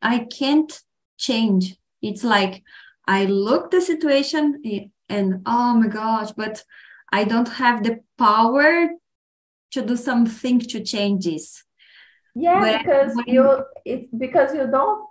I 0.01 0.27
can't 0.39 0.73
change. 1.19 1.77
It's 2.03 2.25
like 2.25 2.63
I 3.07 3.27
look 3.27 3.71
the 3.71 3.81
situation 3.81 4.63
and 5.09 5.43
oh 5.47 5.75
my 5.75 5.89
gosh, 5.89 6.33
but 6.33 6.65
I 7.13 7.25
don't 7.25 7.49
have 7.49 7.83
the 7.85 8.01
power 8.19 8.89
to 9.73 9.83
do 9.83 9.97
something 9.97 10.61
to 10.61 10.81
change 10.83 11.25
this. 11.25 11.65
Yeah, 12.35 12.61
When- 12.61 12.79
because 12.79 13.15
when- 13.15 13.27
you 13.27 13.65
it's 13.85 14.09
because 14.17 14.55
you 14.55 14.67
don't 14.71 15.07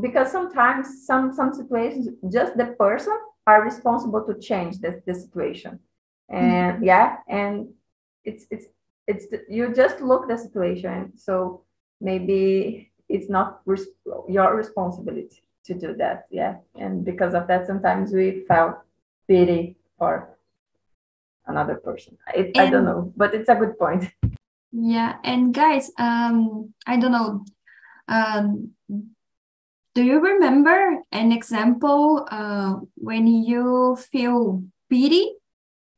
because 0.00 0.30
sometimes 0.30 1.06
some 1.06 1.32
some 1.32 1.52
situations 1.54 2.08
just 2.32 2.56
the 2.56 2.74
person 2.78 3.16
are 3.46 3.62
responsible 3.62 4.22
to 4.26 4.38
change 4.38 4.78
the, 4.80 5.00
the 5.06 5.14
situation. 5.14 5.80
And 6.28 6.84
yeah, 6.84 7.18
and 7.28 7.68
it's 8.24 8.46
it's 8.50 8.66
it's 9.06 9.26
you 9.48 9.72
just 9.74 10.00
look 10.00 10.28
the 10.28 10.36
situation. 10.36 11.12
So 11.16 11.62
maybe 12.00 12.90
it's 13.08 13.30
not 13.30 13.60
res- 13.64 13.94
your 14.28 14.56
responsibility 14.56 15.42
to 15.64 15.74
do 15.74 15.94
that. 15.96 16.26
Yeah. 16.30 16.56
And 16.74 17.04
because 17.04 17.34
of 17.34 17.46
that 17.46 17.66
sometimes 17.66 18.12
we 18.12 18.44
felt 18.48 18.76
pity 19.28 19.76
for 19.98 20.36
another 21.46 21.76
person. 21.76 22.18
It, 22.34 22.56
I 22.58 22.70
don't 22.70 22.84
know, 22.84 23.12
but 23.16 23.34
it's 23.34 23.48
a 23.48 23.54
good 23.54 23.78
point. 23.78 24.10
Yeah, 24.72 25.16
and 25.24 25.54
guys, 25.54 25.90
um, 25.98 26.74
I 26.86 26.96
don't 26.98 27.12
know. 27.12 27.44
Um, 28.08 28.72
do 29.94 30.04
you 30.04 30.20
remember 30.20 31.02
an 31.12 31.32
example 31.32 32.26
uh, 32.30 32.74
when 32.96 33.26
you 33.26 33.96
feel 33.96 34.62
pity 34.90 35.32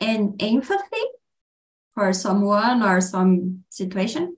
and 0.00 0.40
empathy 0.40 1.06
for 1.92 2.12
someone 2.12 2.82
or 2.82 3.00
some 3.00 3.64
situation? 3.70 4.36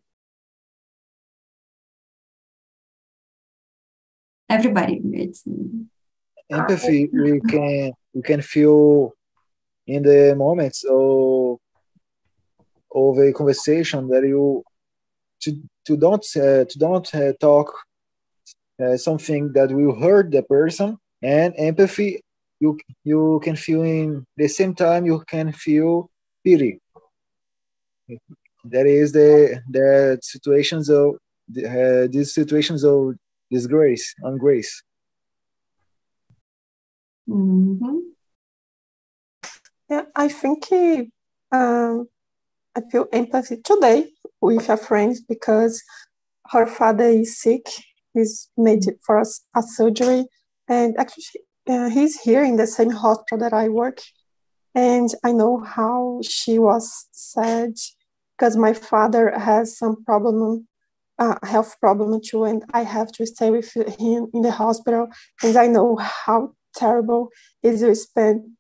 Everybody, 4.49 5.01
it's 5.13 5.45
empathy 6.51 7.09
we 7.13 7.41
can 7.41 7.93
we 8.13 8.23
can 8.23 8.43
feel 8.43 9.13
in 9.87 10.03
the 10.03 10.35
moments 10.37 10.85
of 10.85 11.59
of 12.93 13.19
a 13.19 13.33
conversation 13.33 14.09
that 14.09 14.25
you 14.27 14.65
to 15.41 15.53
to 15.87 15.97
don't 15.97 16.27
uh, 16.37 16.65
to 16.65 16.79
don't 16.79 17.15
uh, 17.15 17.33
talk 17.41 17.73
uh, 18.83 18.97
something 18.97 19.53
that 19.53 19.71
will 19.71 19.99
hurt 20.01 20.31
the 20.31 20.43
person 20.43 20.99
and 21.23 21.55
empathy 21.57 22.23
you 22.61 22.79
you 23.05 23.41
can 23.43 23.57
feel 23.57 23.83
in 23.83 24.25
the 24.37 24.49
same 24.49 24.75
time 24.75 25.07
you 25.07 25.23
can 25.27 25.53
feel 25.53 26.11
pity 26.45 26.79
that 28.65 28.87
is 28.87 29.13
the 29.13 29.61
the 29.69 30.19
situations 30.23 30.89
of 30.91 31.15
uh, 31.15 32.07
these 32.11 32.35
situations 32.35 32.85
of 32.85 33.15
disgrace 33.51 34.15
ungrace. 34.23 34.83
Mm-hmm. 37.29 37.99
yeah 39.89 40.03
i 40.17 40.29
think 40.29 40.69
um, 41.53 42.09
i 42.77 42.81
feel 42.91 43.07
empathy 43.13 43.57
today 43.63 44.11
with 44.41 44.69
a 44.69 44.77
friend 44.77 45.17
because 45.29 45.83
her 46.51 46.67
father 46.67 47.05
is 47.05 47.41
sick. 47.41 47.67
He's 48.15 48.49
made 48.57 48.85
for 49.05 49.19
us 49.19 49.45
a 49.57 49.63
surgery. 49.63 50.27
And 50.69 50.97
actually 50.99 51.25
uh, 51.69 51.89
he's 51.91 52.21
here 52.21 52.43
in 52.43 52.57
the 52.57 52.67
same 52.67 52.91
hospital 52.91 53.39
that 53.39 53.53
I 53.53 53.69
work. 53.69 54.01
And 54.75 55.09
I 55.25 55.33
know 55.33 55.59
how 55.61 56.21
she 56.23 56.59
was 56.59 57.09
sad 57.11 57.75
because 58.37 58.57
my 58.57 58.73
father 58.73 59.37
has 59.37 59.77
some 59.77 60.05
problem, 60.05 60.69
uh, 61.19 61.37
health 61.43 61.77
problem 61.81 62.21
too, 62.25 62.45
and 62.45 62.65
I 62.73 62.85
have 62.85 63.11
to 63.13 63.27
stay 63.27 63.51
with 63.51 63.73
him 63.75 64.29
in 64.33 64.43
the 64.43 64.53
hospital. 64.53 65.09
And 65.43 65.57
I 65.57 65.67
know 65.67 65.97
how 65.97 66.55
terrible 66.75 67.31
it 67.63 67.75
is 67.75 67.81
to 67.81 67.95
spend 67.95 68.53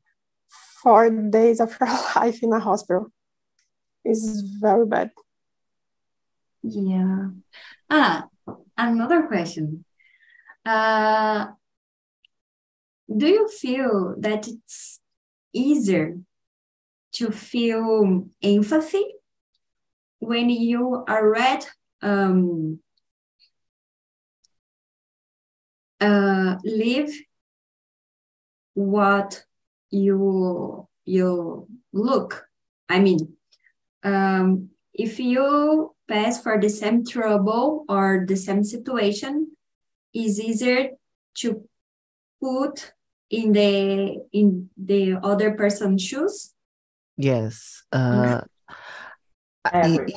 four 0.82 1.10
days 1.10 1.60
of 1.60 1.76
your 1.80 1.90
life 2.16 2.42
in 2.42 2.52
a 2.52 2.60
hospital. 2.60 3.12
It's 4.04 4.40
very 4.60 4.86
bad. 4.86 5.10
Yeah. 6.62 7.28
Ah, 7.88 8.26
another 8.76 9.22
question. 9.22 9.84
Uh, 10.64 11.46
do 13.14 13.26
you 13.26 13.48
feel 13.48 14.14
that 14.18 14.46
it's 14.46 15.00
easier 15.52 16.18
to 17.12 17.30
feel 17.30 18.28
empathy 18.42 19.04
when 20.20 20.48
you 20.48 21.04
are 21.08 21.28
read 21.28 21.66
um, 22.02 22.78
uh, 26.00 26.56
live 26.64 27.10
what 28.74 29.44
you 29.90 30.86
you 31.04 31.66
look? 31.92 32.46
I 32.88 33.00
mean 33.00 33.36
um, 34.04 34.70
if 34.94 35.18
you 35.18 35.94
pass 36.08 36.42
for 36.42 36.60
the 36.60 36.68
same 36.68 37.04
trouble 37.04 37.84
or 37.88 38.24
the 38.26 38.36
same 38.36 38.64
situation 38.64 39.52
is 40.14 40.40
easier 40.40 40.90
to 41.34 41.64
put 42.40 42.92
in 43.30 43.52
the 43.52 44.26
in 44.32 44.68
the 44.76 45.18
other 45.22 45.52
person's 45.52 46.02
shoes? 46.02 46.52
Yes 47.16 47.82
uh 47.92 48.40
it, 49.74 50.12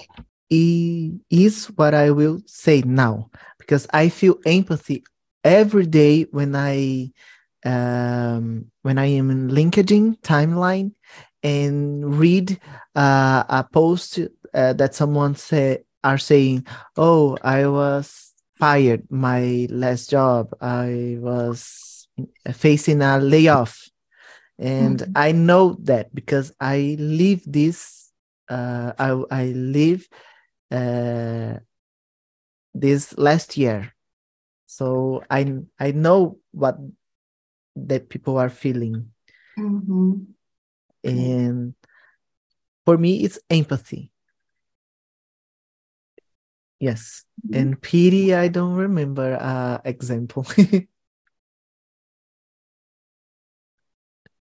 it 0.49 1.19
is 1.29 1.65
what 1.75 1.93
i 1.93 2.09
will 2.11 2.41
say 2.45 2.81
now 2.81 3.29
because 3.57 3.87
i 3.93 4.09
feel 4.09 4.37
empathy 4.45 5.03
every 5.43 5.85
day 5.85 6.23
when 6.31 6.55
i 6.55 7.11
um 7.65 8.65
when 8.81 8.97
i 8.97 9.05
am 9.05 9.31
in 9.31 9.49
linkedin 9.49 10.17
timeline 10.21 10.91
and 11.43 12.17
read 12.17 12.59
uh, 12.95 13.43
a 13.49 13.67
post 13.73 14.19
uh, 14.53 14.73
that 14.73 14.95
someone 14.95 15.35
say 15.35 15.79
are 16.03 16.17
saying 16.17 16.65
oh 16.95 17.37
i 17.43 17.67
was 17.67 18.33
fired 18.57 19.03
my 19.09 19.67
last 19.69 20.09
job. 20.09 20.55
I 20.61 21.17
was 21.19 21.92
facing 22.53 23.01
a 23.01 23.17
layoff 23.17 23.89
and 24.59 24.99
mm-hmm. 24.99 25.11
i 25.15 25.31
know 25.31 25.75
that 25.81 26.13
because 26.13 26.53
i 26.59 26.95
live 26.99 27.41
this 27.45 28.11
uh, 28.49 28.93
i 28.99 29.09
i 29.31 29.45
live 29.55 30.07
uh, 30.71 31.57
this 32.73 33.17
last 33.17 33.57
year 33.57 33.93
so 34.65 35.23
i 35.29 35.53
i 35.79 35.91
know 35.91 36.37
what 36.51 36.77
that 37.75 38.09
people 38.09 38.37
are 38.37 38.49
feeling 38.49 39.09
mm-hmm. 39.57 40.13
and 41.03 41.73
for 42.85 42.97
me 42.97 43.23
it's 43.23 43.39
empathy 43.49 44.11
yes 46.79 47.25
mm-hmm. 47.41 47.59
and 47.59 47.81
pity 47.81 48.35
i 48.35 48.47
don't 48.47 48.75
remember 48.75 49.37
uh 49.41 49.79
example 49.83 50.45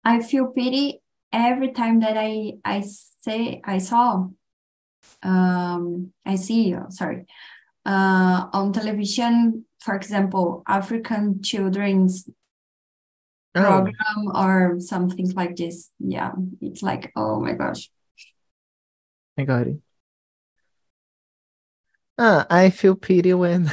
I 0.05 0.21
feel 0.23 0.47
pity 0.47 1.01
every 1.33 1.73
time 1.73 2.01
that 2.01 2.17
I 2.17 2.55
I 2.65 2.83
say 2.83 3.61
I 3.65 3.79
saw 3.79 4.29
um 5.23 6.13
I 6.25 6.37
see 6.37 6.75
sorry. 6.91 7.27
Uh 7.85 8.49
on 8.53 8.73
television 8.73 9.65
for 9.81 9.95
example 9.95 10.63
African 10.67 11.43
children's 11.43 12.29
oh. 13.55 13.61
program 13.63 14.19
or 14.35 14.81
something 14.81 15.31
like 15.33 15.57
this. 15.57 15.91
Yeah 15.99 16.33
it's 16.61 16.83
like 16.83 17.13
oh 17.17 17.41
my 17.41 17.53
gosh. 17.53 17.91
I 19.37 19.45
got 19.45 19.67
it. 19.69 19.79
Ah 22.19 22.47
I 22.51 22.71
feel 22.71 22.97
pity 22.97 23.35
when 23.35 23.71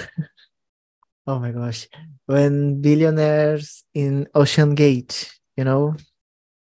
oh 1.28 1.40
my 1.40 1.52
gosh 1.52 1.88
when 2.26 2.82
billionaires 2.82 3.84
in 3.94 4.28
OceanGate 4.36 5.32
you 5.58 5.64
know 5.64 5.96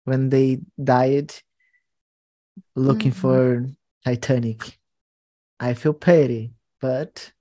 when 0.05 0.29
they 0.29 0.59
died 0.81 1.33
looking 2.75 3.11
mm-hmm. 3.11 3.19
for 3.19 3.69
Titanic. 4.05 4.79
I 5.59 5.73
feel 5.73 5.93
pity, 5.93 6.53
but 6.79 7.31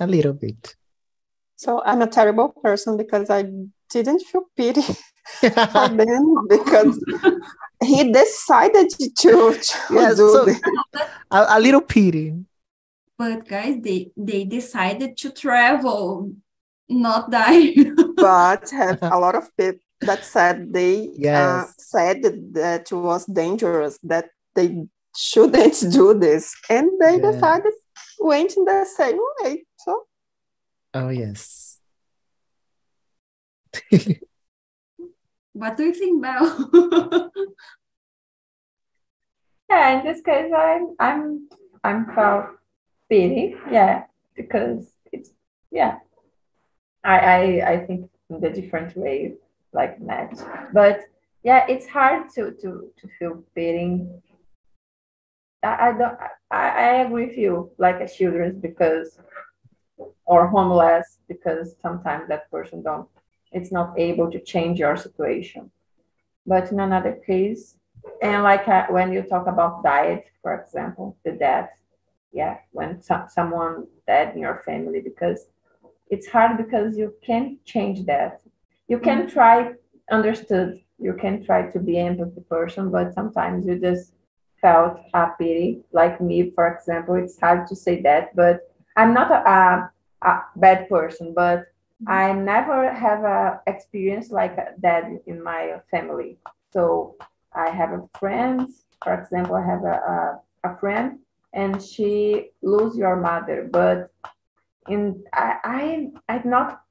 a 0.00 0.06
little 0.06 0.32
bit. 0.32 0.74
So 1.56 1.82
I'm 1.84 2.02
a 2.02 2.06
terrible 2.06 2.50
person 2.50 2.96
because 2.96 3.28
I 3.30 3.50
didn't 3.90 4.20
feel 4.20 4.44
pity 4.56 4.82
for 5.40 5.88
them 5.88 6.46
because 6.48 6.98
he 7.82 8.12
decided 8.12 8.90
to, 8.90 9.10
to 9.10 9.58
yes, 9.90 10.16
do 10.16 10.32
so 10.32 10.46
a, 11.30 11.46
a 11.50 11.60
little 11.60 11.82
pity. 11.82 12.34
But 13.18 13.48
guys, 13.48 13.76
they 13.82 14.12
they 14.16 14.44
decided 14.44 15.16
to 15.18 15.30
travel, 15.30 16.32
not 16.88 17.30
die. 17.30 17.74
but 18.16 18.70
have 18.70 19.02
a 19.02 19.18
lot 19.18 19.34
of 19.34 19.54
people 19.56 19.80
that 20.00 20.24
said 20.24 20.72
they 20.72 21.08
uh, 21.08 21.12
yes. 21.14 21.36
uh, 21.36 21.66
said 21.78 22.22
that 22.52 22.90
it 22.90 22.94
was 22.94 23.26
dangerous 23.26 23.98
that 24.02 24.30
they 24.54 24.86
shouldn't 25.16 25.80
do 25.92 26.14
this 26.14 26.54
and 26.70 26.90
they 27.00 27.16
yeah. 27.16 27.32
decided 27.32 27.72
went 28.20 28.56
in 28.56 28.64
the 28.64 28.84
same 28.84 29.18
way 29.40 29.64
so 29.78 30.04
oh 30.94 31.08
yes 31.08 31.80
what 35.52 35.76
do 35.76 35.84
you 35.84 35.92
think 35.92 36.22
Bel? 36.22 36.70
yeah 39.70 39.98
in 39.98 40.06
this 40.06 40.20
case 40.22 40.52
i'm 40.56 40.94
i'm 40.98 41.48
i'm 41.84 42.06
felt 42.14 42.46
pity 43.08 43.54
yeah 43.70 44.04
because 44.34 44.90
it's 45.12 45.30
yeah 45.70 45.98
i 47.04 47.18
i 47.18 47.72
i 47.72 47.76
think 47.86 48.10
in 48.30 48.40
the 48.40 48.50
different 48.50 48.96
way 48.96 49.34
like 49.72 50.00
Matt. 50.00 50.42
But 50.72 51.00
yeah, 51.42 51.66
it's 51.68 51.86
hard 51.86 52.30
to 52.34 52.52
to 52.62 52.90
to 52.98 53.08
feel 53.18 53.42
pity. 53.54 54.06
I, 55.62 55.88
I 55.88 55.92
don't 55.98 56.18
I, 56.50 56.68
I 56.68 56.88
agree 57.04 57.26
with 57.26 57.36
you, 57.38 57.70
like 57.78 58.00
a 58.00 58.08
children 58.08 58.60
because 58.60 59.18
or 60.26 60.46
homeless 60.48 61.18
because 61.28 61.74
sometimes 61.80 62.28
that 62.28 62.50
person 62.50 62.82
don't 62.82 63.08
it's 63.52 63.72
not 63.72 63.98
able 63.98 64.30
to 64.30 64.40
change 64.40 64.78
your 64.78 64.96
situation. 64.96 65.70
But 66.46 66.70
in 66.72 66.80
another 66.80 67.14
case, 67.26 67.76
and 68.22 68.42
like 68.42 68.68
uh, 68.68 68.86
when 68.90 69.12
you 69.12 69.22
talk 69.22 69.46
about 69.46 69.82
diet, 69.82 70.26
for 70.42 70.54
example, 70.60 71.16
the 71.24 71.32
death, 71.32 71.70
yeah, 72.32 72.58
when 72.72 73.02
so- 73.02 73.26
someone 73.28 73.86
dead 74.06 74.34
in 74.34 74.40
your 74.40 74.62
family, 74.66 75.00
because 75.00 75.46
it's 76.10 76.28
hard 76.28 76.56
because 76.58 76.96
you 76.96 77.14
can't 77.22 77.64
change 77.64 78.04
that 78.06 78.40
you 78.88 78.98
can 78.98 79.18
mm-hmm. 79.22 79.28
try 79.28 79.72
understood 80.10 80.80
you 80.98 81.14
can 81.14 81.44
try 81.44 81.62
to 81.70 81.78
be 81.78 81.98
empathy 81.98 82.40
person, 82.50 82.90
but 82.90 83.14
sometimes 83.14 83.66
you 83.66 83.78
just 83.78 84.12
felt 84.60 84.98
a 85.14 85.28
pity. 85.38 85.80
Like 85.92 86.20
me, 86.20 86.50
for 86.54 86.66
example, 86.74 87.14
it's 87.14 87.38
hard 87.38 87.66
to 87.68 87.76
say 87.76 88.02
that, 88.02 88.34
but 88.34 88.62
I'm 88.96 89.14
not 89.14 89.30
a, 89.30 89.48
a, 89.48 89.90
a 90.28 90.42
bad 90.56 90.88
person, 90.88 91.34
but 91.34 91.60
mm-hmm. 92.02 92.10
I 92.10 92.32
never 92.32 92.92
have 92.92 93.22
a 93.22 93.60
experience 93.68 94.30
like 94.30 94.56
that 94.80 95.04
in 95.26 95.42
my 95.42 95.80
family. 95.90 96.38
So 96.72 97.16
I 97.52 97.70
have 97.70 97.92
a 97.92 98.08
friend, 98.18 98.68
for 99.04 99.14
example, 99.14 99.54
I 99.54 99.64
have 99.64 99.84
a, 99.84 100.40
a, 100.64 100.70
a 100.70 100.78
friend 100.78 101.20
and 101.52 101.80
she 101.80 102.50
lose 102.62 102.96
your 102.96 103.16
mother, 103.16 103.68
but 103.70 104.10
in 104.88 105.22
I, 105.32 105.56
I 105.64 106.08
i'm 106.28 106.48
not 106.48 106.82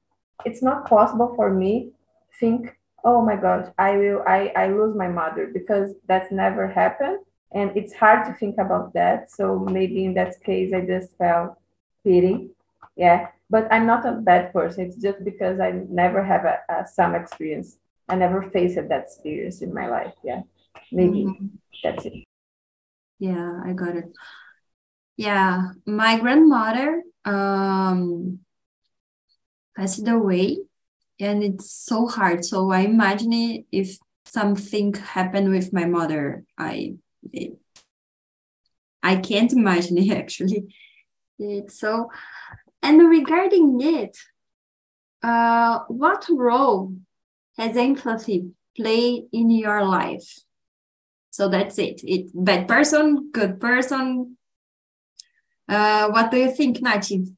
it's 0.44 0.62
not 0.62 0.88
possible 0.88 1.32
for 1.34 1.52
me 1.52 1.90
think 2.38 2.76
oh 3.04 3.22
my 3.24 3.36
gosh 3.36 3.66
i 3.78 3.96
will 3.96 4.22
i 4.26 4.52
i 4.56 4.68
lose 4.68 4.94
my 4.96 5.08
mother 5.08 5.50
because 5.52 5.94
that's 6.06 6.30
never 6.32 6.66
happened. 6.66 7.18
And 7.50 7.74
it's 7.74 7.94
hard 7.94 8.26
to 8.26 8.34
think 8.34 8.56
about 8.58 8.92
that. 8.92 9.30
So 9.30 9.58
maybe 9.58 10.04
in 10.04 10.12
that 10.14 10.34
case 10.44 10.72
i 10.74 10.82
just 10.82 11.16
felt 11.16 11.56
pity. 12.04 12.50
Yeah. 12.96 13.28
But 13.48 13.72
i'm 13.72 13.86
not 13.86 14.06
a 14.06 14.12
bad 14.12 14.52
person. 14.52 14.86
It's 14.86 14.96
just 14.96 15.24
because 15.24 15.60
i 15.60 15.70
never 15.88 16.22
have 16.22 16.44
a, 16.44 16.58
a 16.68 16.86
some 16.86 17.14
experience. 17.14 17.78
I 18.08 18.16
never 18.16 18.42
faced 18.50 18.76
that 18.76 18.90
experience 18.90 19.62
in 19.62 19.72
my 19.72 19.86
life. 19.88 20.14
Yeah. 20.24 20.42
Maybe 20.92 21.24
mm-hmm. 21.24 21.46
that's 21.82 22.04
it. 22.04 22.24
Yeah 23.18 23.60
i 23.64 23.72
got 23.72 23.96
it. 23.96 24.10
Yeah. 25.16 25.72
My 25.86 26.18
grandmother 26.18 27.02
um 27.24 28.40
passed 29.78 30.08
away 30.08 30.58
and 31.20 31.42
it's 31.42 31.70
so 31.70 32.06
hard. 32.06 32.44
So 32.44 32.70
i 32.70 32.80
imagine 32.80 33.64
if 33.72 33.98
something 34.24 34.92
happened 34.92 35.50
with 35.50 35.72
my 35.72 35.86
mother 35.86 36.44
i 36.58 36.94
it, 37.32 37.58
i 39.02 39.16
can't 39.16 39.52
imagine 39.52 39.96
it 39.98 40.10
actually. 40.22 40.74
It's 41.38 41.78
so 41.80 42.10
and 42.82 43.08
regarding 43.08 43.80
it 43.80 44.16
uh 45.22 45.80
what 45.88 46.26
role 46.28 46.94
has 47.56 47.76
empathy 47.76 48.50
played 48.76 49.24
in 49.32 49.50
your 49.50 49.84
life? 49.84 50.40
So 51.30 51.48
that's 51.48 51.78
it. 51.78 52.00
It 52.04 52.30
bad 52.34 52.68
person 52.68 53.30
good 53.32 53.60
person. 53.60 54.36
Uh 55.68 56.08
what 56.10 56.30
do 56.30 56.36
you 56.38 56.50
think 56.50 56.82
nati 56.82 57.37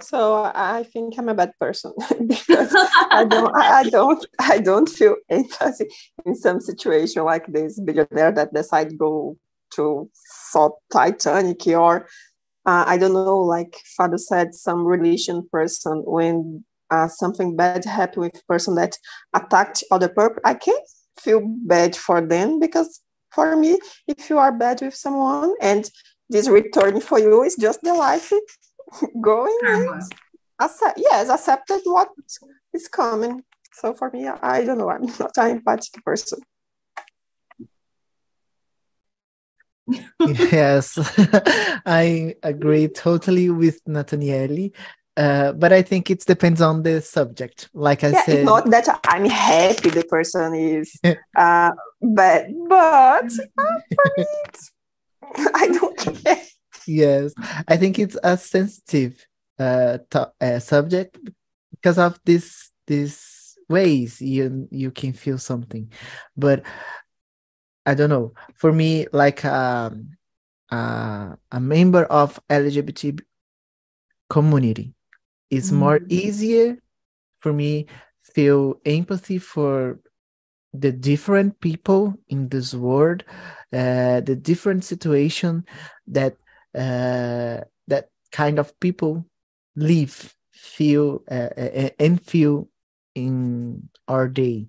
so 0.00 0.50
I 0.54 0.82
think 0.82 1.18
I'm 1.18 1.28
a 1.28 1.34
bad 1.34 1.52
person 1.58 1.92
because 2.26 2.74
I 3.10 3.24
don't, 3.28 3.56
I 3.56 3.88
don't, 3.88 4.26
I 4.38 4.58
don't 4.58 4.88
feel 4.88 5.16
empathy 5.30 5.86
in 6.24 6.34
some 6.34 6.60
situation 6.60 7.24
like 7.24 7.46
this 7.46 7.80
billionaire 7.80 8.32
that 8.32 8.52
decide 8.52 8.98
go 8.98 9.36
to 9.74 10.10
salt 10.14 10.80
Titanic 10.92 11.66
or 11.68 12.06
uh, 12.66 12.84
I 12.86 12.98
don't 12.98 13.12
know, 13.12 13.38
like 13.38 13.76
Father 13.96 14.18
said, 14.18 14.54
some 14.54 14.84
religion 14.84 15.48
person 15.52 16.02
when 16.04 16.64
uh, 16.90 17.08
something 17.08 17.56
bad 17.56 17.84
happened 17.84 18.24
with 18.24 18.46
person 18.46 18.74
that 18.74 18.98
attacked 19.34 19.84
other 19.90 20.08
person, 20.08 20.38
I 20.44 20.54
can't 20.54 20.88
feel 21.18 21.42
bad 21.64 21.94
for 21.96 22.20
them 22.20 22.58
because 22.58 23.00
for 23.30 23.56
me, 23.56 23.78
if 24.08 24.28
you 24.28 24.38
are 24.38 24.52
bad 24.52 24.80
with 24.80 24.94
someone 24.94 25.54
and 25.60 25.88
this 26.28 26.48
return 26.48 27.00
for 27.00 27.20
you 27.20 27.42
is 27.44 27.56
just 27.56 27.82
the 27.82 27.94
life 27.94 28.32
going 29.20 29.58
accept, 30.60 30.98
yes 30.98 31.28
accepted 31.28 31.80
what 31.84 32.08
is 32.72 32.88
coming 32.88 33.42
so 33.72 33.92
for 33.92 34.10
me 34.10 34.26
i 34.28 34.64
don't 34.64 34.78
know 34.78 34.90
i'm 34.90 35.06
not 35.20 35.36
an 35.38 35.50
empathic 35.56 36.04
person. 36.04 36.38
Yes 40.26 40.98
i 41.86 42.34
agree 42.42 42.88
totally 42.88 43.50
with 43.50 43.80
nathaniele 43.86 44.70
uh, 45.16 45.52
but 45.52 45.72
I 45.72 45.80
think 45.80 46.10
it 46.10 46.20
depends 46.26 46.60
on 46.60 46.82
the 46.82 47.00
subject. 47.00 47.70
Like 47.72 48.04
I 48.04 48.10
yeah, 48.10 48.22
said, 48.22 48.34
it's 48.34 48.44
not 48.44 48.68
that 48.70 49.00
I'm 49.08 49.24
happy 49.24 49.88
the 49.88 50.04
person 50.04 50.54
is 50.54 51.00
uh, 51.02 51.70
bad, 52.02 52.54
but 52.68 53.24
uh, 53.24 53.78
for 53.94 54.12
me, 54.18 54.26
I 55.54 55.68
don't 55.68 55.96
care 55.96 56.42
yes. 56.86 57.34
I 57.68 57.76
think 57.76 57.98
it's 57.98 58.16
a 58.22 58.36
sensitive 58.36 59.26
uh, 59.58 59.98
uh, 60.40 60.58
subject 60.58 61.18
because 61.70 61.98
of 61.98 62.18
this 62.24 62.70
these 62.86 63.56
ways 63.68 64.20
you 64.20 64.68
you 64.70 64.90
can 64.90 65.12
feel 65.12 65.38
something. 65.38 65.90
But 66.36 66.62
i 67.86 67.94
don't 67.94 68.10
know. 68.10 68.34
For 68.54 68.72
me 68.72 69.06
like 69.12 69.44
um, 69.44 70.16
uh, 70.70 71.36
a 71.52 71.60
member 71.60 72.04
of 72.04 72.40
lgbt 72.50 73.20
community 74.28 74.92
it's 75.50 75.70
mm. 75.70 75.76
more 75.76 76.00
easier 76.08 76.76
for 77.38 77.52
me 77.52 77.86
feel 78.22 78.74
empathy 78.84 79.38
for 79.38 80.00
the 80.72 80.90
different 80.90 81.58
people 81.60 82.14
in 82.28 82.48
this 82.48 82.74
world 82.74 83.22
uh, 83.72 84.20
the 84.20 84.34
different 84.34 84.84
situation 84.84 85.64
that 86.08 86.36
uh, 86.76 87.60
that 87.88 88.10
kind 88.32 88.58
of 88.58 88.78
people 88.80 89.26
live, 89.76 90.34
feel, 90.52 91.22
uh, 91.30 91.50
uh, 91.56 91.90
and 91.98 92.22
feel 92.22 92.68
in 93.14 93.88
our 94.08 94.28
day. 94.28 94.68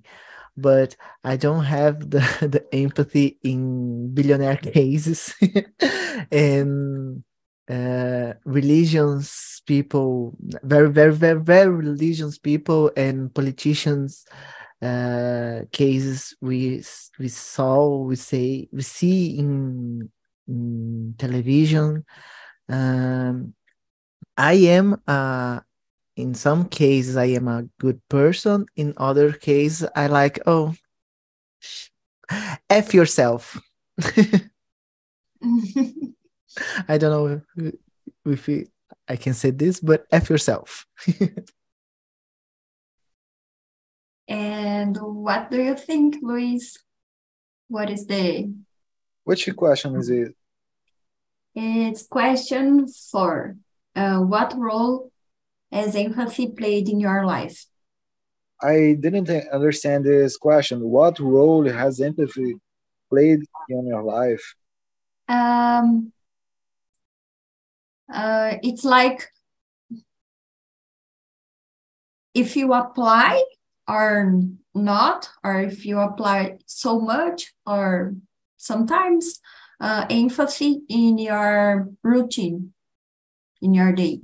But 0.56 0.96
I 1.24 1.38
don't 1.38 1.66
have 1.66 2.10
the, 2.10 2.20
the 2.42 2.66
empathy 2.74 3.38
in 3.44 4.14
billionaire 4.14 4.58
cases 4.58 5.34
and 6.32 7.24
uh, 7.70 8.34
religions 8.46 9.62
people, 9.66 10.36
very, 10.64 10.90
very, 10.90 11.14
very, 11.14 11.42
very 11.42 11.70
religious 11.70 12.38
people 12.38 12.92
and 12.96 13.34
politicians 13.34 14.26
uh, 14.82 15.62
cases 15.72 16.36
we 16.40 16.84
we 17.18 17.28
saw 17.28 17.98
we 18.04 18.16
say 18.16 18.70
we 18.72 18.84
see 18.84 19.38
in 19.40 20.10
television. 21.18 22.06
Um, 22.70 23.54
I 24.38 24.54
am, 24.54 25.02
uh, 25.08 25.60
in 26.16 26.34
some 26.34 26.68
cases, 26.70 27.18
I 27.18 27.26
am 27.26 27.48
a 27.48 27.68
good 27.80 28.02
person. 28.10 28.66
In 28.76 28.94
other 28.98 29.32
cases, 29.32 29.88
I 29.96 30.08
like, 30.08 30.40
oh, 30.46 30.74
F 32.70 32.94
yourself. 32.94 33.60
I 36.88 36.98
don't 36.98 37.12
know 37.12 37.42
if, 37.58 38.50
if 38.50 38.68
I 39.08 39.16
can 39.16 39.34
say 39.34 39.52
this, 39.52 39.80
but 39.80 40.06
F 40.12 40.30
yourself. 40.30 40.86
and 44.28 44.98
what 44.98 45.50
do 45.52 45.62
you 45.62 45.76
think, 45.76 46.18
Luis? 46.22 46.78
What 47.70 47.90
is 47.90 48.06
the 48.06 48.54
which 49.28 49.54
question 49.58 49.98
is 49.98 50.10
it? 50.10 50.34
It's 51.54 52.08
question 52.08 52.88
four. 52.88 53.58
Uh, 53.94 54.20
what 54.20 54.54
role 54.58 55.12
has 55.70 55.98
empathy 55.98 56.48
played 56.48 56.88
in 56.88 57.02
your 57.02 57.26
life? 57.26 57.66
I 58.62 58.96
didn't 58.98 59.30
understand 59.52 60.06
this 60.06 60.38
question. 60.38 60.80
What 60.80 61.20
role 61.20 61.68
has 61.68 62.00
empathy 62.00 62.56
played 63.10 63.42
in 63.68 63.86
your 63.88 64.02
life? 64.02 64.56
Um, 65.28 66.14
uh, 68.08 68.56
it's 68.64 68.86
like 68.86 69.28
if 72.34 72.56
you 72.56 72.72
apply 72.72 73.44
or 73.90 74.42
not, 74.74 75.30
or 75.44 75.60
if 75.60 75.86
you 75.86 76.00
apply 76.00 76.60
so 76.66 77.02
much 77.02 77.54
or 77.66 78.16
sometimes 78.68 79.40
uh, 79.80 80.06
empathy 80.10 80.82
in 80.90 81.18
your 81.18 81.90
routine, 82.04 82.74
in 83.62 83.74
your 83.74 83.94
day. 83.94 84.20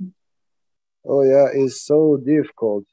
Oh 1.06 1.22
yeah, 1.22 1.48
it's 1.52 1.82
so 1.82 2.16
difficult. 2.16 2.84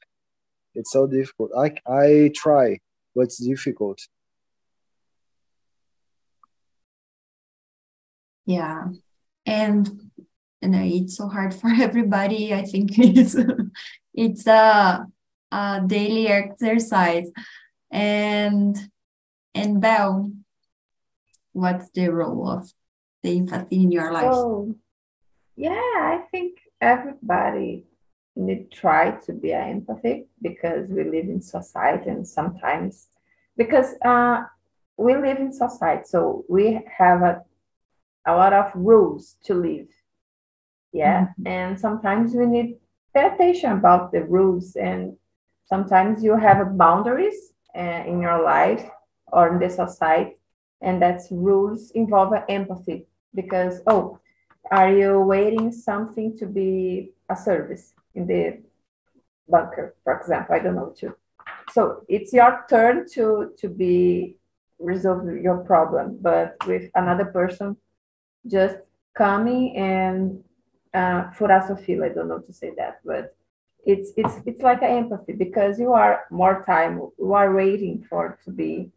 It's 0.74 0.92
so 0.92 1.06
difficult. 1.06 1.50
I 1.56 1.74
I 1.86 2.30
try, 2.34 2.78
but 3.14 3.22
it's 3.22 3.38
difficult. 3.38 4.00
Yeah, 8.46 8.88
and 9.46 10.12
and 10.60 10.74
it's 10.74 11.16
so 11.16 11.28
hard 11.28 11.54
for 11.60 11.70
everybody. 11.70 12.54
I 12.54 12.62
think 12.62 12.90
it's 12.98 13.36
it's 14.14 14.46
a, 14.46 15.06
a 15.50 15.82
daily 15.86 16.28
exercise, 16.28 17.30
and 17.90 18.76
and 19.54 19.80
Bel, 19.80 20.32
what's 21.52 21.90
the 21.90 22.08
role 22.08 22.48
of 22.48 22.72
the 23.22 23.38
empathy 23.38 23.82
in 23.82 23.92
your 23.92 24.12
life? 24.12 24.32
Oh, 24.32 24.74
yeah, 25.56 25.70
I 25.70 26.24
think 26.30 26.58
everybody 26.80 27.86
need 28.34 28.70
try 28.70 29.10
to 29.10 29.32
be 29.32 29.52
empathic 29.52 30.26
because 30.40 30.88
we 30.88 31.04
live 31.04 31.26
in 31.26 31.40
society 31.40 32.08
and 32.08 32.26
sometimes 32.26 33.08
because 33.56 33.94
uh, 34.04 34.42
we 34.96 35.14
live 35.14 35.38
in 35.38 35.52
society 35.52 36.04
so 36.06 36.44
we 36.48 36.80
have 36.98 37.22
a, 37.22 37.42
a 38.26 38.34
lot 38.34 38.52
of 38.52 38.70
rules 38.74 39.36
to 39.44 39.54
live 39.54 39.88
yeah 40.92 41.26
mm-hmm. 41.26 41.46
and 41.46 41.78
sometimes 41.78 42.34
we 42.34 42.46
need 42.46 42.78
pay 43.14 43.26
attention 43.26 43.72
about 43.72 44.12
the 44.12 44.24
rules 44.24 44.76
and 44.76 45.14
sometimes 45.66 46.24
you 46.24 46.36
have 46.36 46.78
boundaries 46.78 47.52
uh, 47.76 48.02
in 48.06 48.20
your 48.20 48.42
life 48.42 48.88
or 49.26 49.48
in 49.52 49.58
the 49.58 49.68
society 49.68 50.36
and 50.82 51.00
that's 51.00 51.28
rules 51.30 51.90
involve 51.92 52.32
empathy 52.48 53.06
because 53.34 53.80
oh 53.86 54.18
are 54.70 54.94
you 54.94 55.20
waiting 55.20 55.72
something 55.72 56.36
to 56.36 56.46
be 56.46 57.10
a 57.28 57.36
service 57.36 57.94
in 58.14 58.26
the 58.26 58.58
bunker 59.48 59.94
for 60.04 60.18
example 60.18 60.54
i 60.54 60.58
don't 60.58 60.76
know 60.76 60.94
too 60.96 61.14
so 61.72 62.04
it's 62.08 62.32
your 62.32 62.64
turn 62.68 63.06
to 63.08 63.52
to 63.58 63.68
be 63.68 64.36
resolve 64.78 65.24
your 65.36 65.58
problem 65.58 66.18
but 66.20 66.56
with 66.66 66.90
another 66.94 67.26
person 67.26 67.76
just 68.46 68.76
coming 69.14 69.76
and 69.76 70.42
uh, 70.94 71.30
fila, 71.30 72.06
I 72.06 72.08
don't 72.10 72.28
know 72.28 72.38
to 72.38 72.52
say 72.52 72.72
that, 72.76 73.00
but 73.04 73.34
it's 73.84 74.12
it's 74.16 74.34
it's 74.46 74.62
like 74.62 74.82
an 74.82 74.90
empathy 74.90 75.32
because 75.32 75.78
you 75.78 75.92
are 75.92 76.24
more 76.30 76.62
time 76.64 77.00
you 77.18 77.32
are 77.32 77.52
waiting 77.52 78.06
for 78.08 78.38
to 78.44 78.50
be 78.50 78.90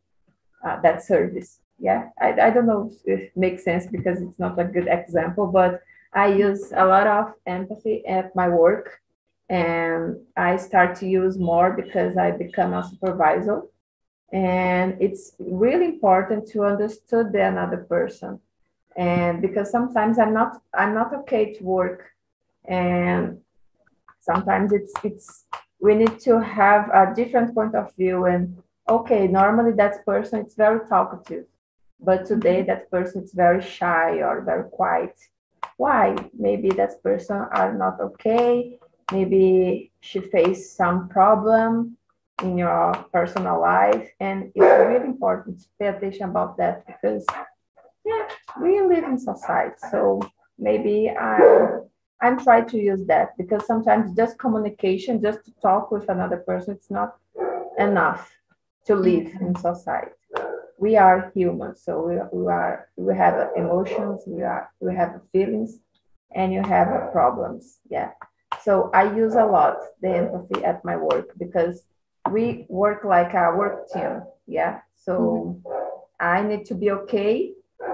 uh, 0.64 0.80
that 0.82 1.04
service. 1.04 1.60
Yeah, 1.80 2.10
I, 2.20 2.32
I 2.40 2.50
don't 2.52 2.68
know 2.68 2.92
if 3.06 3.20
it 3.20 3.32
makes 3.36 3.64
sense 3.64 3.86
because 3.88 4.22
it's 4.22 4.40
not 4.40 4.58
a 4.60 4.64
good 4.64 4.88
example, 4.88 5.48
but 5.48 5.82
I 6.14 6.28
use 6.28 6.72
a 6.76 6.86
lot 6.86 7.08
of 7.08 7.34
empathy 7.46 8.06
at 8.08 8.36
my 8.36 8.48
work, 8.48 9.02
and 9.50 10.18
I 10.38 10.56
start 10.58 10.96
to 10.98 11.08
use 11.08 11.38
more 11.38 11.72
because 11.74 12.18
I 12.18 12.32
become 12.32 12.74
a 12.74 12.88
supervisor, 12.88 13.64
and 14.32 14.98
it's 15.02 15.36
really 15.40 15.88
important 15.88 16.48
to 16.52 16.64
understand 16.66 17.34
the 17.34 17.46
another 17.46 17.78
person. 17.78 18.40
And 18.98 19.42
because 19.42 19.70
sometimes 19.72 20.20
i'm 20.20 20.34
not 20.34 20.62
i'm 20.74 20.94
not 20.94 21.14
okay 21.14 21.54
to 21.54 21.64
work. 21.64 22.12
And 22.66 23.42
sometimes 24.22 24.72
it's 24.74 24.94
it's 25.04 25.46
we 25.80 25.96
need 25.96 26.20
to 26.20 26.40
have 26.40 26.90
a 26.90 27.14
different 27.16 27.54
point 27.54 27.76
of 27.76 27.94
view 27.96 28.26
and 28.26 28.58
okay 28.90 29.28
normally 29.28 29.74
that 29.74 30.06
person 30.06 30.46
is 30.46 30.56
very 30.56 30.80
talkative 30.88 31.46
but 32.00 32.26
today 32.26 32.60
mm-hmm. 32.60 32.68
that 32.68 32.92
person 32.92 33.24
is 33.24 33.34
very 33.34 33.62
shy 33.62 34.22
or 34.22 34.42
very 34.42 34.70
quiet. 34.70 35.16
Why? 35.78 36.16
Maybe 36.38 36.70
that 36.72 37.02
person 37.04 37.38
are 37.52 37.74
not 37.74 38.00
okay. 38.00 38.80
Maybe 39.12 39.92
she 40.02 40.20
faced 40.20 40.78
some 40.78 41.10
problem 41.10 41.98
in 42.42 42.58
your 42.58 42.94
personal 43.12 43.62
life. 43.62 44.10
And 44.20 44.52
it's 44.56 44.88
really 44.88 45.06
important 45.06 45.62
to 45.62 45.68
pay 45.80 45.88
attention 45.88 46.30
about 46.30 46.58
that 46.58 46.86
because 46.88 47.26
yeah, 48.06 48.28
we 48.62 48.82
live 48.82 49.04
in 49.04 49.18
society. 49.18 49.76
So 49.92 50.22
maybe 50.58 51.10
I 51.10 51.80
I'm 52.22 52.40
trying 52.40 52.68
to 52.70 52.78
use 52.78 53.06
that 53.08 53.38
because 53.38 53.66
sometimes 53.68 54.16
just 54.16 54.40
communication, 54.40 55.22
just 55.22 55.44
to 55.46 55.52
talk 55.62 55.92
with 55.92 56.08
another 56.10 56.38
person, 56.38 56.76
it's 56.76 56.90
not 56.90 57.18
enough 57.78 58.32
to 58.86 58.96
live 58.96 59.28
mm-hmm. 59.28 59.48
in 59.48 59.56
society. 59.56 60.12
We 60.78 60.98
are 60.98 61.32
human, 61.34 61.76
so 61.76 62.06
we, 62.08 62.16
we 62.32 62.48
are 62.52 62.90
we 62.98 63.16
have 63.16 63.52
emotions, 63.56 64.24
we 64.28 64.44
are 64.44 64.70
we 64.80 64.94
have 64.96 65.22
feelings, 65.32 65.80
and 66.34 66.52
you 66.52 66.62
have 66.62 67.12
problems. 67.12 67.80
Yeah. 67.90 68.12
So 68.62 68.90
I 68.94 69.16
use 69.16 69.36
a 69.36 69.46
lot 69.46 69.78
the 70.02 70.10
empathy 70.10 70.64
at 70.64 70.84
my 70.84 70.98
work 70.98 71.30
because 71.38 71.84
we 72.32 72.66
work 72.70 73.04
like 73.06 73.34
a 73.34 73.56
work 73.56 73.90
team. 73.92 74.24
Yeah. 74.48 74.82
So 74.96 75.62
mm-hmm. 75.66 75.72
I 76.20 76.42
need 76.42 76.66
to 76.66 76.76
be 76.76 76.92
okay 76.92 77.54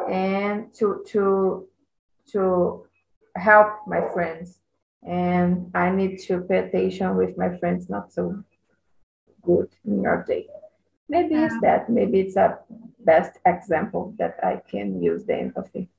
and 0.09 0.73
to 0.75 1.03
to 1.07 1.67
to 2.31 2.85
help 3.35 3.87
my 3.87 4.01
friends 4.13 4.59
and 5.03 5.71
i 5.73 5.89
need 5.89 6.19
to 6.19 6.41
pay 6.41 6.59
attention 6.59 7.15
with 7.15 7.37
my 7.37 7.57
friends 7.57 7.89
not 7.89 8.13
so 8.13 8.43
good 9.41 9.69
in 9.85 10.01
your 10.01 10.23
day 10.27 10.47
maybe 11.11 11.35
it's 11.35 11.59
that 11.61 11.89
maybe 11.89 12.21
it's 12.21 12.37
a 12.37 12.57
best 13.11 13.33
example 13.45 14.15
that 14.17 14.35
i 14.43 14.55
can 14.71 15.01
use 15.01 15.25
the 15.25 15.35
empathy. 15.35 15.89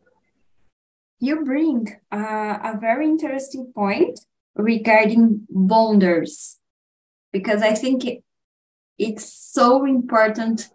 You 1.20 1.44
bring 1.44 1.86
uh, 2.10 2.58
a 2.70 2.78
very 2.80 3.06
interesting 3.06 3.72
point 3.72 4.18
regarding 4.56 5.46
bonders 5.48 6.58
because 7.32 7.62
i 7.62 7.74
think 7.74 8.04
it, 8.04 8.18
it's 8.98 9.26
so 9.58 9.84
important 9.84 10.68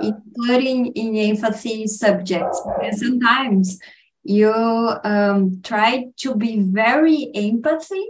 including 0.00 0.86
in 1.02 1.16
empathy 1.32 1.86
subjects 1.86 2.60
because 2.64 3.00
sometimes 3.00 3.78
you 4.24 4.52
um, 5.04 5.60
try 5.62 6.06
to 6.16 6.34
be 6.34 6.60
very 6.60 7.30
empathy 7.34 8.06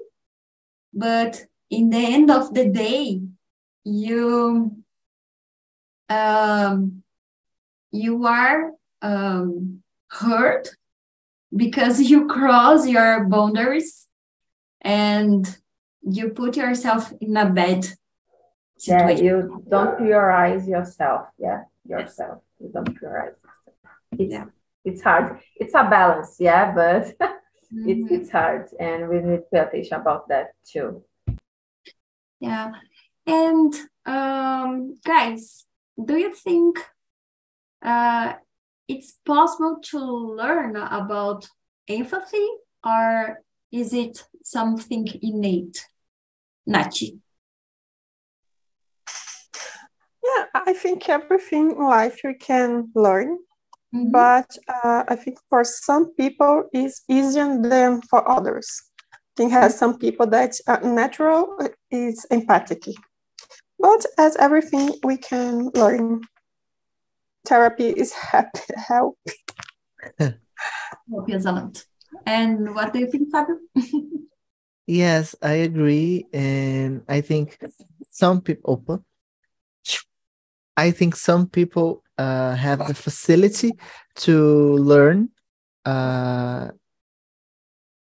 but 0.93 1.47
in 1.71 1.91
the 1.91 2.05
end 2.17 2.31
of 2.31 2.55
the 2.55 2.69
day 2.69 3.21
you 3.85 4.78
um, 6.09 7.03
you 7.91 8.27
are 8.27 8.73
um, 9.03 9.83
hurt 10.09 10.69
because 11.55 12.01
you 12.01 12.27
cross 12.27 12.87
your 12.87 13.25
boundaries 13.25 14.07
and 14.81 15.59
you 16.03 16.31
put 16.31 16.57
yourself 16.57 17.13
in 17.21 17.37
a 17.37 17.49
bad 17.49 17.87
yeah, 18.87 19.11
you 19.11 19.65
don't 19.69 19.99
prioritize 19.99 20.69
yourself. 20.69 21.29
Yeah, 21.39 21.65
yourself. 21.87 22.43
You 22.61 22.71
don't 22.73 22.89
prioritize. 22.89 23.35
It's 24.13 24.33
yeah. 24.33 24.45
it's 24.85 25.03
hard. 25.03 25.41
It's 25.57 25.75
a 25.75 25.85
balance, 25.85 26.37
yeah, 26.39 26.73
but 26.73 27.05
mm-hmm. 27.21 27.89
it's 27.89 28.11
it's 28.11 28.31
hard, 28.31 28.69
and 28.79 29.09
we 29.09 29.17
need 29.17 29.37
to 29.37 29.43
pay 29.53 29.59
attention 29.59 30.01
about 30.01 30.29
that 30.29 30.53
too. 30.65 31.03
Yeah, 32.41 32.73
and 33.27 33.75
um, 34.07 34.95
guys, 35.05 35.65
do 36.03 36.17
you 36.17 36.35
think 36.35 36.79
uh, 37.83 38.35
it's 38.87 39.19
possible 39.25 39.79
to 39.91 39.99
learn 39.99 40.77
about 40.77 41.49
empathy, 41.89 42.47
or 42.85 43.41
is 43.73 43.93
it 43.93 44.25
something 44.43 45.07
innate? 45.23 45.87
Nachi. 46.69 47.19
Yeah, 50.23 50.45
I 50.55 50.73
think 50.75 51.09
everything 51.09 51.73
in 51.73 51.79
life 51.79 52.21
we 52.23 52.35
can 52.35 52.91
learn, 52.95 53.39
mm-hmm. 53.95 54.11
but 54.11 54.57
uh, 54.69 55.05
I 55.09 55.17
think 55.17 55.39
for 55.49 55.65
some 55.65 56.13
people 56.15 56.65
it's 56.73 57.03
easier 57.09 57.59
than 57.61 58.03
for 58.03 58.29
others. 58.29 58.83
I 59.13 59.17
think 59.37 59.53
has 59.53 59.79
some 59.79 59.99
people 59.99 60.27
that 60.27 60.55
uh, 60.67 60.79
natural 60.83 61.59
is 61.91 62.27
empathic, 62.31 62.85
but 63.79 64.07
as 64.19 64.37
everything 64.37 64.95
we 65.03 65.17
can 65.17 65.71
learn. 65.75 66.23
Therapy 67.47 67.89
is 67.89 68.13
happy 68.33 68.61
help. 68.77 69.19
you 70.19 70.35
a 71.29 71.53
lot. 71.53 71.85
And 72.27 72.75
what 72.75 72.93
do 72.93 72.99
you 72.99 73.11
think, 73.11 73.31
Fabio? 73.31 73.57
yes, 74.87 75.35
I 75.43 75.53
agree, 75.53 76.27
and 76.33 77.03
I 77.09 77.21
think 77.21 77.59
some 78.11 78.41
people. 78.41 79.05
I 80.77 80.91
think 80.93 81.17
some 81.17 81.49
people 81.49 82.05
uh, 82.19 82.55
have 82.55 82.87
the 82.87 82.95
facility 82.95 83.73
to 84.17 84.77
learn 84.77 85.31
uh, 85.85 86.69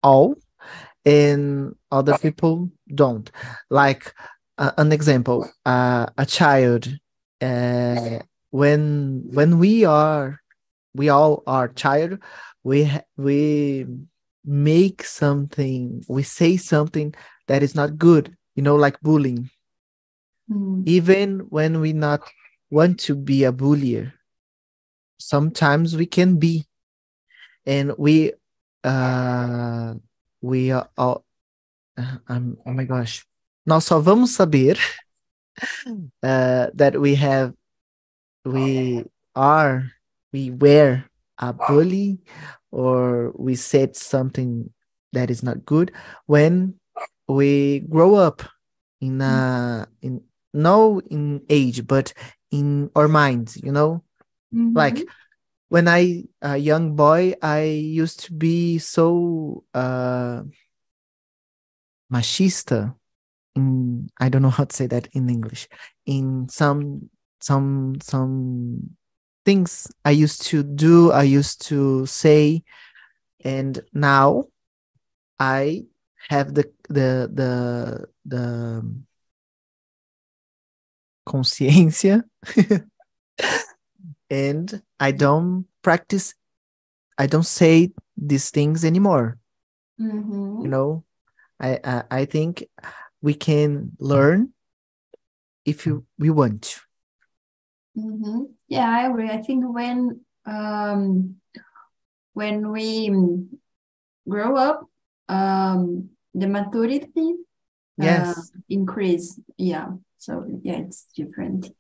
all, 0.03 0.37
and 1.05 1.75
other 1.91 2.17
people 2.19 2.71
don't. 2.95 3.31
Like 3.71 4.15
uh, 4.61 4.73
an 4.77 4.93
example, 4.93 5.51
uh, 5.65 6.07
a 6.19 6.27
child, 6.27 6.87
uh, 7.41 8.19
when 8.51 9.25
when 9.33 9.59
we 9.59 9.85
are, 9.87 10.41
we 10.95 11.09
all 11.09 11.43
are 11.47 11.69
child, 11.69 12.19
we 12.63 12.93
we 13.17 13.87
make 14.45 15.03
something, 15.03 16.05
we 16.09 16.23
say 16.23 16.59
something 16.59 17.15
that 17.49 17.63
is 17.63 17.75
not 17.75 17.97
good. 17.97 18.37
You 18.55 18.63
know, 18.63 18.77
like 18.77 19.01
bullying. 19.01 19.49
Mm. 20.51 20.87
Even 20.87 21.39
when 21.49 21.81
we 21.81 21.95
not 21.95 22.21
want 22.69 23.01
to 23.01 23.15
be 23.15 23.45
a 23.45 23.53
bullier. 23.53 24.13
Sometimes 25.19 25.97
we 25.97 26.05
can 26.05 26.37
be, 26.37 26.67
and 27.65 27.93
we 27.97 28.33
uh, 28.85 29.95
we 30.43 30.71
are 30.71 30.89
all. 30.99 31.25
i'm 32.29 32.57
oh 32.65 32.73
my 32.73 32.85
gosh, 32.85 33.25
nós 33.67 33.85
só 33.85 34.01
vamos 34.01 34.31
saber 34.35 34.77
uh, 36.23 36.71
that 36.75 36.97
we 36.99 37.15
have 37.15 37.53
we 38.45 39.05
are 39.35 39.91
we 40.33 40.51
were 40.51 41.05
a 41.39 41.53
bully 41.53 42.21
or 42.71 43.33
we 43.37 43.55
said 43.57 43.95
something 43.97 44.71
that 45.13 45.31
is 45.31 45.43
not 45.43 45.65
good 45.65 45.93
when 46.27 46.75
we 47.29 47.81
grow 47.89 48.15
up 48.15 48.43
in 49.01 49.21
uh 49.21 49.85
in 50.03 50.21
no 50.53 51.01
in 51.11 51.41
age 51.49 51.87
but 51.87 52.13
in 52.51 52.91
our 52.95 53.09
minds 53.09 53.57
you 53.63 53.73
know 53.73 54.03
Mhm. 54.53 54.75
like 54.75 55.07
when 55.69 55.87
i 55.87 56.27
a 56.43 56.57
young 56.59 56.97
boy 56.97 57.35
i 57.41 57.63
used 57.63 58.19
to 58.27 58.33
be 58.35 58.79
so 58.79 59.63
uh 59.75 60.43
machista 62.11 62.95
in 63.57 64.09
i 64.21 64.29
don't 64.29 64.43
know 64.43 64.51
how 64.51 64.65
to 64.65 64.75
say 64.77 64.87
that 64.87 65.09
in 65.13 65.29
english 65.29 65.69
in 66.07 66.49
some 66.49 67.11
some 67.41 67.97
some 68.03 68.91
things 69.45 69.87
i 70.05 70.11
used 70.11 70.43
to 70.43 70.63
do 70.63 71.11
i 71.13 71.23
used 71.23 71.65
to 71.67 72.07
say 72.07 72.63
and 73.45 73.81
now 73.93 74.45
i 75.39 75.83
have 76.29 76.55
the 76.55 76.71
the 76.89 77.29
the 77.33 78.07
the 78.27 78.85
consciência 81.27 82.23
and 84.31 84.83
i 84.99 85.11
don't 85.13 85.67
practice 85.83 86.35
i 87.19 87.27
don't 87.27 87.47
say 87.47 87.91
these 88.17 88.51
things 88.51 88.85
anymore 88.85 89.39
Mhm. 90.01 90.63
you 90.63 90.69
know 90.69 91.05
i 91.61 91.79
i, 91.85 92.03
I 92.11 92.25
think 92.25 92.65
we 93.23 93.35
can 93.35 93.93
learn 93.99 94.53
if 95.65 95.87
you 95.87 96.05
we 96.19 96.31
want 96.31 96.63
to 96.63 96.81
hmm 97.95 98.45
Yeah, 98.69 98.89
I 98.89 99.09
agree. 99.11 99.29
I 99.31 99.43
think 99.43 99.65
when 99.67 100.21
um 100.47 101.37
when 102.33 102.71
we 102.71 103.11
mm, 103.11 103.49
grow 104.29 104.57
up, 104.57 104.87
um 105.29 106.11
the 106.35 106.47
maturity 106.47 107.35
uh, 108.01 108.05
yes 108.05 108.53
increase. 108.69 109.41
Yeah. 109.57 109.89
So 110.19 110.47
yeah, 110.63 110.79
it's 110.79 111.07
different. 111.17 111.75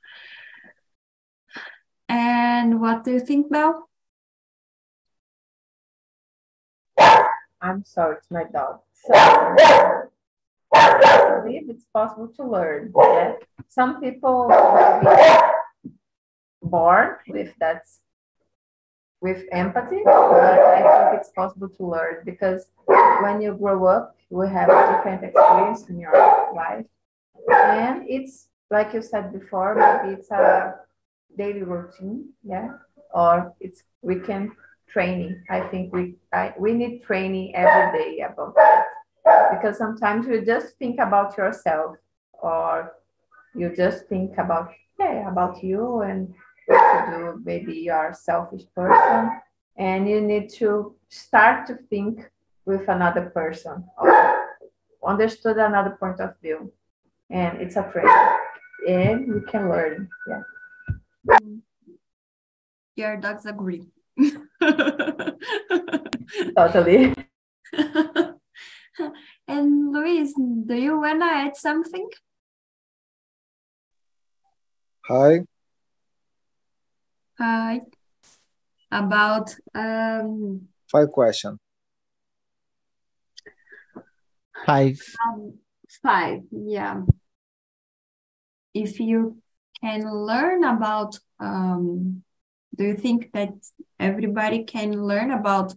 And 2.09 2.80
what 2.80 3.05
do 3.05 3.12
you 3.12 3.20
think, 3.20 3.51
Bel? 3.51 3.88
I'm 7.62 7.84
sorry, 7.84 8.16
it's 8.16 8.30
my 8.30 8.45
dog. 8.45 8.80
So 8.95 9.14
I 9.14 10.03
believe 10.72 11.68
it's 11.68 11.86
possible 11.92 12.28
to 12.36 12.44
learn. 12.44 12.92
Some 13.68 14.00
people 14.00 14.48
will 14.48 15.00
be 15.00 15.90
born 16.62 17.16
with 17.28 17.52
that 17.60 17.82
with 19.20 19.44
empathy, 19.52 20.00
but 20.04 20.14
I 20.14 21.10
think 21.10 21.20
it's 21.20 21.30
possible 21.30 21.68
to 21.68 21.86
learn 21.86 22.22
because 22.24 22.66
when 22.86 23.42
you 23.42 23.54
grow 23.54 23.84
up, 23.84 24.16
you 24.30 24.40
have 24.40 24.70
a 24.70 24.96
different 24.96 25.24
experience 25.24 25.88
in 25.88 26.00
your 26.00 26.14
life. 26.54 26.86
And 27.52 28.04
it's 28.08 28.48
like 28.70 28.94
you 28.94 29.02
said 29.02 29.32
before, 29.32 29.74
maybe 29.74 30.14
it's 30.14 30.30
a 30.30 30.74
daily 31.36 31.62
routine, 31.62 32.30
yeah, 32.42 32.72
or 33.12 33.52
it's 33.60 33.82
weekend 34.00 34.52
training. 34.88 35.42
I 35.50 35.60
think 35.68 35.92
we 35.92 36.14
I, 36.32 36.54
we 36.58 36.72
need 36.72 37.02
training 37.02 37.54
every 37.54 37.98
day 37.98 38.20
about 38.20 38.54
that 38.54 38.86
because 39.52 39.78
sometimes 39.78 40.26
you 40.26 40.44
just 40.44 40.76
think 40.78 40.98
about 41.00 41.36
yourself 41.36 41.96
or 42.32 42.92
you 43.54 43.74
just 43.74 44.06
think 44.06 44.38
about 44.38 44.70
yeah 44.98 45.30
about 45.30 45.62
you 45.62 46.00
and 46.02 46.32
what 46.66 47.06
to 47.06 47.16
do. 47.16 47.42
Maybe 47.44 47.72
you 47.74 47.92
are 47.92 48.10
a 48.10 48.14
selfish 48.14 48.62
person 48.74 49.30
and 49.76 50.08
you 50.08 50.20
need 50.20 50.50
to 50.60 50.94
start 51.08 51.66
to 51.66 51.74
think 51.88 52.30
with 52.64 52.88
another 52.88 53.30
person 53.30 53.84
or 53.98 54.46
understood 55.06 55.56
another 55.56 55.96
point 55.98 56.20
of 56.20 56.34
view, 56.42 56.72
and 57.30 57.60
it's 57.60 57.76
a 57.76 57.82
training, 57.90 58.38
and 58.88 59.26
you 59.26 59.44
can 59.48 59.68
learn. 59.68 60.08
Yeah. 60.28 60.42
Your 62.96 63.16
dogs 63.16 63.46
agree. 63.46 63.86
Totally. 66.56 67.14
And 69.48 69.92
Luis, 69.92 70.34
do 70.34 70.74
you 70.74 71.01
wanna 71.01 71.26
add 71.26 71.57
something? 71.57 72.09
Hi. 75.07 75.40
Hi. 77.38 77.80
About 78.92 79.55
um, 79.74 80.68
Five 80.90 81.11
question. 81.12 81.59
five 84.66 84.98
um, 85.26 85.59
five, 86.03 86.40
yeah. 86.51 87.03
If 88.74 89.01
you 89.01 89.38
can 89.82 90.03
learn 90.03 90.64
about, 90.64 91.18
um, 91.38 92.22
do 92.76 92.84
you 92.84 92.96
think 92.96 93.30
that 93.32 93.55
everybody 93.98 94.64
can 94.64 94.92
learn 95.07 95.30
about 95.30 95.74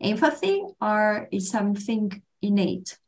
empathy 0.00 0.62
or 0.80 1.28
is 1.30 1.50
something 1.50 2.22
innate? 2.46 2.98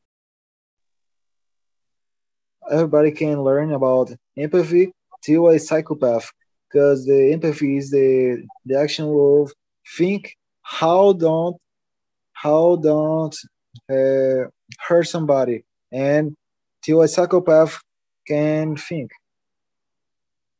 Everybody 2.70 3.12
can 3.12 3.42
learn 3.42 3.72
about 3.72 4.12
empathy 4.36 4.92
till 5.22 5.48
a 5.48 5.58
psychopath 5.58 6.30
because 6.68 7.06
the 7.06 7.32
empathy 7.32 7.76
is 7.76 7.90
the 7.90 8.44
the 8.64 8.78
action 8.78 9.06
of 9.06 9.52
think 9.96 10.34
how 10.62 11.12
don't 11.12 11.56
how 12.32 12.76
don't 12.76 13.36
uh, 13.90 14.50
hurt 14.86 15.06
somebody 15.06 15.64
and 15.92 16.34
till 16.82 17.02
a 17.02 17.08
psychopath 17.08 17.80
can 18.26 18.76
think 18.76 19.10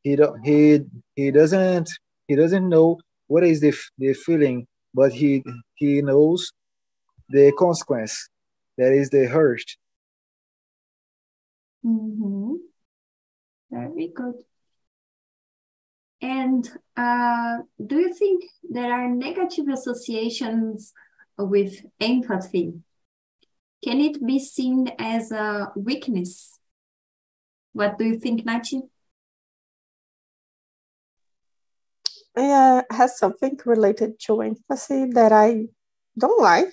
he 0.02 0.14
don't 0.16 0.38
he 0.44 0.80
he 1.16 1.30
doesn't 1.30 1.88
he 2.28 2.36
doesn't 2.36 2.68
know 2.68 2.98
what 3.26 3.42
is 3.44 3.60
the, 3.60 3.74
the 3.98 4.12
feeling 4.14 4.66
but 4.94 5.12
he 5.12 5.42
he 5.74 6.00
knows 6.02 6.52
the 7.28 7.52
consequence 7.58 8.28
that 8.76 8.92
is 8.92 9.10
the 9.10 9.26
hurt 9.26 9.76
Mm-hmm. 11.84 12.54
Very 13.70 14.08
good. 14.08 14.42
And 16.20 16.68
uh, 16.96 17.58
do 17.84 18.00
you 18.00 18.12
think 18.12 18.44
there 18.68 18.92
are 18.92 19.08
negative 19.08 19.68
associations 19.68 20.92
with 21.38 21.84
empathy? 22.00 22.72
Can 23.84 24.00
it 24.00 24.24
be 24.26 24.40
seen 24.40 24.90
as 24.98 25.30
a 25.30 25.70
weakness? 25.76 26.58
What 27.72 27.98
do 27.98 28.04
you 28.04 28.18
think, 28.18 28.44
Nachi? 28.44 28.88
yeah, 32.36 32.82
has 32.90 33.18
something 33.18 33.58
related 33.64 34.18
to 34.20 34.42
empathy 34.42 35.06
that 35.12 35.32
I 35.32 35.66
don't 36.18 36.40
like. 36.40 36.72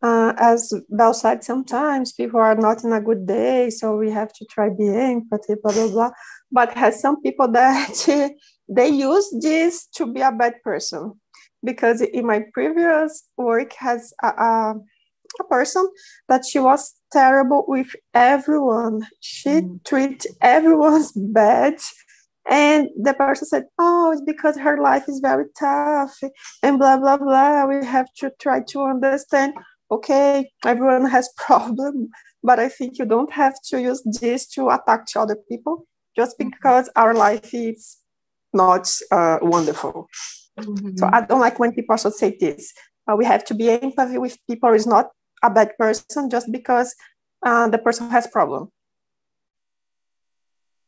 Uh, 0.00 0.32
as 0.38 0.72
Bel 0.90 1.12
said, 1.12 1.42
sometimes 1.42 2.12
people 2.12 2.38
are 2.40 2.54
not 2.54 2.84
in 2.84 2.92
a 2.92 3.00
good 3.00 3.26
day, 3.26 3.68
so 3.70 3.96
we 3.96 4.10
have 4.10 4.32
to 4.34 4.44
try 4.46 4.68
being 4.68 4.94
empathy, 4.96 5.54
blah 5.62 5.72
blah 5.72 5.88
blah. 5.88 6.10
But 6.52 6.72
has 6.74 7.00
some 7.00 7.20
people 7.20 7.48
that 7.52 8.30
they 8.68 8.88
use 8.88 9.28
this 9.40 9.86
to 9.96 10.06
be 10.06 10.20
a 10.20 10.30
bad 10.32 10.62
person, 10.62 11.14
because 11.64 12.00
in 12.00 12.26
my 12.26 12.44
previous 12.52 13.28
work 13.36 13.72
has 13.74 14.12
a, 14.22 14.28
a, 14.28 14.74
a 15.40 15.44
person 15.44 15.88
that 16.28 16.44
she 16.46 16.60
was 16.60 16.94
terrible 17.12 17.64
with 17.66 17.94
everyone. 18.14 19.06
She 19.20 19.50
Mm. 19.50 19.84
treat 19.84 20.26
everyone's 20.40 21.12
bad 21.16 21.78
and 22.48 22.88
the 22.96 23.12
person 23.14 23.46
said, 23.46 23.64
Oh, 23.78 24.12
it's 24.12 24.22
because 24.22 24.56
her 24.58 24.80
life 24.80 25.04
is 25.08 25.20
very 25.20 25.44
tough 25.58 26.18
and 26.62 26.78
blah, 26.78 26.96
blah, 26.96 27.18
blah. 27.18 27.66
We 27.66 27.84
have 27.84 28.08
to 28.20 28.30
try 28.40 28.60
to 28.68 28.82
understand. 28.84 29.54
Okay, 29.90 30.50
everyone 30.64 31.06
has 31.06 31.30
problem, 31.36 32.08
but 32.42 32.58
I 32.58 32.68
think 32.68 32.98
you 32.98 33.06
don't 33.06 33.32
have 33.32 33.54
to 33.68 33.80
use 33.80 34.02
this 34.20 34.46
to 34.54 34.68
attack 34.68 35.06
to 35.06 35.20
other 35.20 35.36
people 35.48 35.86
just 36.16 36.38
Mhm. 36.38 36.50
because 36.50 36.90
our 36.96 37.14
life 37.14 37.54
is 37.54 37.98
not 38.52 38.90
uh, 39.10 39.38
wonderful. 39.42 40.08
So 40.96 41.08
I 41.12 41.20
don't 41.20 41.40
like 41.40 41.58
when 41.60 41.72
people 41.72 41.92
also 41.94 42.10
say 42.10 42.36
this. 42.40 42.72
Uh, 43.06 43.14
we 43.16 43.24
have 43.24 43.44
to 43.44 43.54
be 43.54 43.70
empathy 43.70 44.18
with 44.18 44.36
people 44.50 44.72
is 44.74 44.86
not 44.86 45.10
a 45.42 45.48
bad 45.50 45.76
person 45.78 46.28
just 46.28 46.50
because 46.50 46.94
uh, 47.46 47.68
the 47.68 47.78
person 47.78 48.10
has 48.10 48.26
problem. 48.26 48.68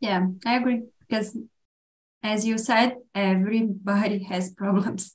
Yeah, 0.00 0.26
I 0.44 0.56
agree. 0.56 0.82
Because 1.08 1.36
as 2.22 2.44
you 2.44 2.58
said, 2.58 2.96
everybody 3.14 4.22
has 4.32 4.50
problems. 4.50 5.14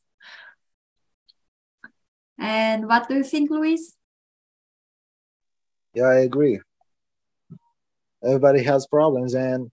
And 2.37 2.87
what 2.87 3.07
do 3.07 3.15
you 3.15 3.23
think, 3.23 3.49
Luis? 3.49 3.95
Yeah, 5.93 6.05
I 6.05 6.19
agree. 6.19 6.59
Everybody 8.23 8.63
has 8.63 8.87
problems, 8.87 9.33
and 9.33 9.69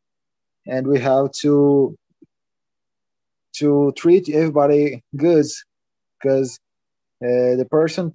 and 0.67 0.87
we 0.87 1.01
have 1.01 1.33
to 1.43 1.97
to 3.57 3.93
treat 3.97 4.29
everybody 4.29 5.03
good 5.17 5.47
because 6.21 6.59
uh, 7.23 7.57
the 7.57 7.67
person 7.71 8.13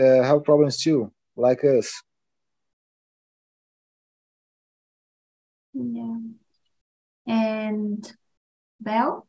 uh, 0.00 0.22
have 0.22 0.44
problems 0.44 0.82
too, 0.82 1.12
like 1.36 1.62
us. 1.64 2.02
Yeah. 5.74 6.16
And 7.26 8.12
Bel? 8.80 9.26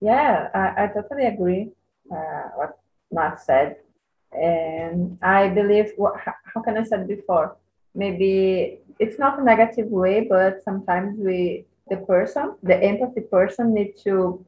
Yeah, 0.00 0.48
I, 0.54 0.84
I 0.84 0.86
totally 0.88 1.26
agree 1.26 1.72
uh, 2.10 2.48
what 2.56 2.78
Matt 3.10 3.40
said. 3.40 3.76
And 4.32 5.18
I 5.22 5.48
believe, 5.48 5.92
what, 5.96 6.14
how 6.54 6.60
can 6.60 6.76
I 6.76 6.84
say 6.84 7.02
before? 7.04 7.56
Maybe 7.94 8.80
it's 8.98 9.18
not 9.18 9.40
a 9.40 9.44
negative 9.44 9.88
way, 9.88 10.26
but 10.28 10.62
sometimes 10.62 11.18
we, 11.18 11.64
the 11.88 11.96
person, 11.98 12.56
the 12.62 12.76
empathy 12.82 13.22
person, 13.22 13.74
need 13.74 13.96
to 14.04 14.44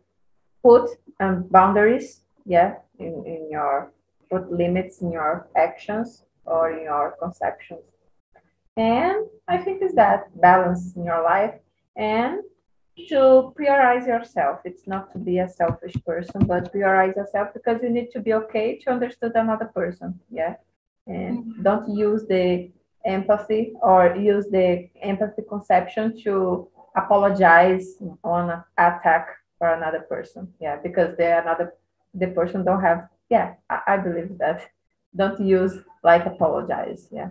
put 0.63 0.91
um, 1.21 1.45
boundaries, 1.51 2.21
yeah, 2.45 2.77
in, 2.99 3.25
in 3.25 3.49
your, 3.51 3.91
put 4.31 4.53
limits 4.53 5.01
in 5.01 5.11
your 5.11 5.49
actions 5.57 6.25
or 6.45 6.73
in 6.73 6.85
your 6.85 7.17
conceptions. 7.19 7.81
And 8.77 9.27
I 9.49 9.59
think 9.59 9.83
it's 9.83 9.95
that 9.95 10.29
balance 10.41 10.95
in 10.97 11.05
your 11.05 11.23
life 11.23 11.55
and 11.97 12.41
to 13.09 13.53
prioritize 13.59 14.07
yourself. 14.07 14.61
It's 14.65 14.87
not 14.87 15.13
to 15.13 15.19
be 15.19 15.39
a 15.39 15.49
selfish 15.49 15.95
person, 16.07 16.47
but 16.47 16.73
prioritize 16.73 17.17
yourself 17.17 17.49
because 17.55 17.83
you 17.83 17.91
need 17.91 18.11
to 18.13 18.21
be 18.21 18.35
okay 18.35 18.79
to 18.81 18.91
understand 18.91 19.33
another 19.35 19.67
person. 19.67 20.21
Yeah. 20.31 20.55
And 21.07 21.39
mm-hmm. 21.39 21.63
don't 21.63 21.97
use 21.97 22.27
the 22.27 22.71
empathy 23.05 23.73
or 23.83 24.15
use 24.17 24.47
the 24.51 24.89
empathy 25.03 25.43
conception 25.49 26.21
to 26.23 26.69
apologize 26.97 27.97
on 28.23 28.51
an 28.51 28.63
attack 28.77 29.29
for 29.59 29.73
another 29.73 30.01
person. 30.01 30.53
Yeah, 30.61 30.77
because 30.77 31.17
they 31.17 31.33
another 31.33 31.75
the 32.15 32.29
person 32.29 32.65
don't 32.65 32.83
have 32.83 33.09
yeah, 33.31 33.55
I, 33.71 33.81
I 33.87 33.97
believe 33.97 34.39
that. 34.39 34.69
Don't 35.15 35.41
use 35.41 35.75
like 36.03 36.27
apologize. 36.27 37.09
Yeah. 37.11 37.31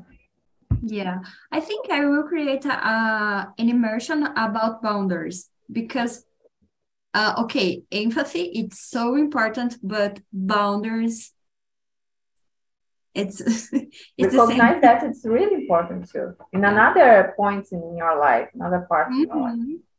Yeah, 0.81 1.19
I 1.51 1.59
think 1.59 1.91
I 1.91 2.05
will 2.05 2.23
create 2.23 2.65
a, 2.65 2.71
a 2.73 3.53
an 3.57 3.69
immersion 3.69 4.23
about 4.23 4.81
boundaries 4.81 5.49
because 5.71 6.25
uh, 7.13 7.33
okay, 7.39 7.83
empathy 7.91 8.43
it's 8.53 8.79
so 8.79 9.15
important, 9.15 9.77
but 9.81 10.19
boundaries 10.31 11.33
it's 13.15 13.41
it's 14.17 14.35
recognize 14.35 14.81
that 14.81 15.03
it's 15.03 15.25
really 15.25 15.55
important 15.55 16.09
too 16.09 16.35
in 16.53 16.63
another 16.63 17.33
point 17.35 17.67
in 17.71 17.97
your 17.97 18.17
life, 18.19 18.49
another 18.53 18.85
part 18.87 19.09
mm 19.09 19.13
-hmm. 19.13 19.23
in 19.23 19.27
your 19.27 19.41
life. 19.47 19.57
Mm-hmm. 19.57 19.89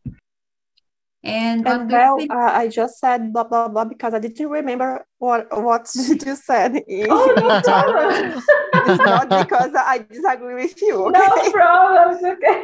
And, 1.22 1.68
and 1.68 1.90
well, 1.92 2.16
uh, 2.30 2.62
I 2.62 2.68
just 2.68 2.98
said 2.98 3.32
blah 3.32 3.44
blah 3.44 3.68
blah 3.68 3.84
because 3.84 4.14
I 4.14 4.20
didn't 4.20 4.48
remember 4.48 5.04
what 5.18 5.42
what 5.52 5.84
you 6.26 6.36
said. 6.36 6.72
Oh 7.10 7.26
no 7.36 7.60
problem. 7.60 8.42
it's 8.88 9.04
not 9.04 9.28
because 9.28 9.72
I 9.76 9.98
disagree 9.98 10.56
with 10.64 10.80
you. 10.80 10.94
Okay? 11.06 11.18
No 11.18 11.50
problem. 11.52 12.24
okay. 12.24 12.58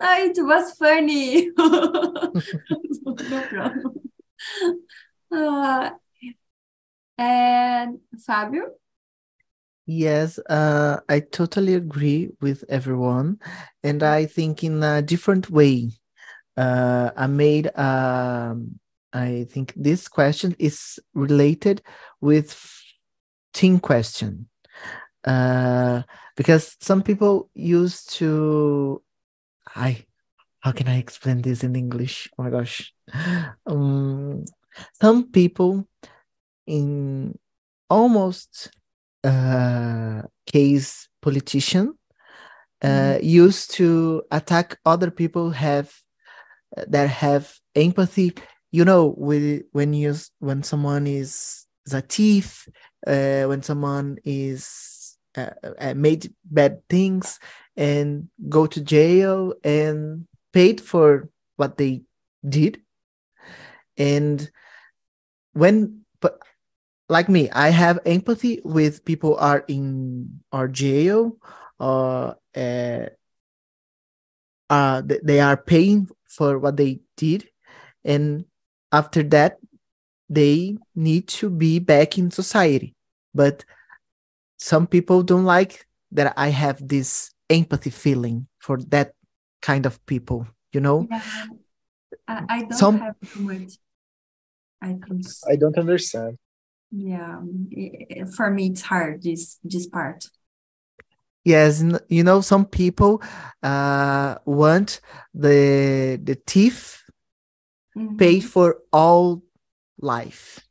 Oh, 0.00 0.24
it 0.24 0.36
was 0.38 0.72
funny. 0.72 1.50
no 1.56 3.42
problem. 3.50 3.94
Uh, 5.30 5.90
and 7.18 7.98
Fabio? 8.24 8.70
Yes, 9.86 10.38
uh, 10.50 11.00
I 11.08 11.20
totally 11.20 11.74
agree 11.74 12.30
with 12.40 12.62
everyone. 12.68 13.40
And 13.82 14.02
I 14.02 14.26
think 14.26 14.62
in 14.62 14.82
a 14.82 15.02
different 15.02 15.50
way. 15.50 15.90
Uh, 16.56 17.10
I 17.16 17.26
made, 17.26 17.76
um, 17.78 18.78
I 19.12 19.46
think 19.50 19.72
this 19.76 20.08
question 20.08 20.54
is 20.58 20.98
related 21.14 21.82
with 22.20 22.60
team 23.54 23.80
question. 23.80 24.48
Uh, 25.24 26.02
because 26.36 26.76
some 26.80 27.02
people 27.02 27.50
used 27.54 28.10
to 28.14 29.02
I 29.78 30.04
how 30.60 30.72
can 30.72 30.88
I 30.88 30.98
explain 30.98 31.42
this 31.42 31.62
in 31.62 31.76
English? 31.76 32.28
Oh 32.38 32.42
my 32.42 32.50
gosh. 32.50 32.92
Um, 33.66 34.44
some 35.00 35.30
people 35.30 35.86
in 36.66 37.38
almost 37.88 38.70
uh, 39.24 40.22
case 40.46 41.08
politician 41.22 41.94
uh, 42.82 42.86
mm-hmm. 42.86 43.24
used 43.24 43.72
to 43.74 44.22
attack 44.30 44.78
other 44.84 45.10
people 45.10 45.50
have 45.50 45.92
that 46.76 47.08
have 47.08 47.54
empathy. 47.74 48.34
You 48.70 48.84
know, 48.84 49.14
with 49.16 49.62
when 49.72 49.94
you 49.94 50.14
when 50.40 50.62
someone 50.62 51.06
is, 51.06 51.66
is 51.86 51.94
a 51.94 52.02
thief, 52.02 52.68
uh, 53.06 53.44
when 53.44 53.62
someone 53.62 54.18
is 54.24 54.97
uh, 55.38 55.70
uh 55.78 55.94
made 55.94 56.34
bad 56.44 56.82
things, 56.88 57.38
and 57.76 58.28
go 58.48 58.66
to 58.66 58.80
jail 58.80 59.54
and 59.64 60.26
paid 60.52 60.80
for 60.80 61.28
what 61.56 61.78
they 61.78 62.02
did. 62.48 62.80
And 63.96 64.50
when 65.52 66.04
but 66.20 66.38
like 67.08 67.28
me 67.28 67.50
i 67.50 67.70
have 67.70 67.98
empathy 68.06 68.60
with 68.64 69.04
people 69.04 69.36
are 69.38 69.64
in 69.66 70.40
our 70.52 70.68
jail 70.68 71.36
or 71.80 72.36
uh, 72.54 73.06
uh, 74.70 75.02
they 75.22 75.40
are 75.40 75.56
paying 75.56 76.08
for 76.28 76.58
what 76.58 76.76
they 76.76 77.00
did. 77.16 77.48
And 78.04 78.44
after 78.92 79.22
that 79.24 79.58
they 80.28 80.76
need 80.94 81.28
to 81.28 81.48
be 81.48 81.78
back 81.78 82.18
in 82.18 82.30
society. 82.30 82.94
But 83.34 83.64
some 84.58 84.86
people 84.86 85.22
don't 85.22 85.44
like 85.44 85.86
that 86.12 86.34
i 86.36 86.48
have 86.48 86.76
this 86.86 87.30
empathy 87.48 87.90
feeling 87.90 88.46
for 88.58 88.78
that 88.88 89.12
kind 89.62 89.86
of 89.86 90.04
people 90.06 90.46
you 90.72 90.80
know 90.80 91.06
yeah. 91.10 91.22
I, 92.26 92.44
I 92.48 92.58
don't 92.60 92.72
Some... 92.72 92.98
have 92.98 93.14
too 93.32 93.40
much 93.40 93.72
i 94.82 94.88
think 94.88 95.26
i 95.48 95.56
don't 95.56 95.78
understand 95.78 96.38
yeah 96.90 97.40
for 98.36 98.50
me 98.50 98.68
it's 98.68 98.82
hard 98.82 99.22
this 99.22 99.58
this 99.62 99.86
part 99.86 100.24
yes 101.44 101.82
you 102.08 102.24
know 102.24 102.40
some 102.40 102.64
people 102.64 103.22
uh 103.62 104.36
want 104.44 105.00
the 105.34 106.18
the 106.22 106.36
thief 106.46 107.04
mm 107.96 108.08
-hmm. 108.08 108.16
pay 108.16 108.40
for 108.40 108.78
all 108.92 109.42
life 110.00 110.67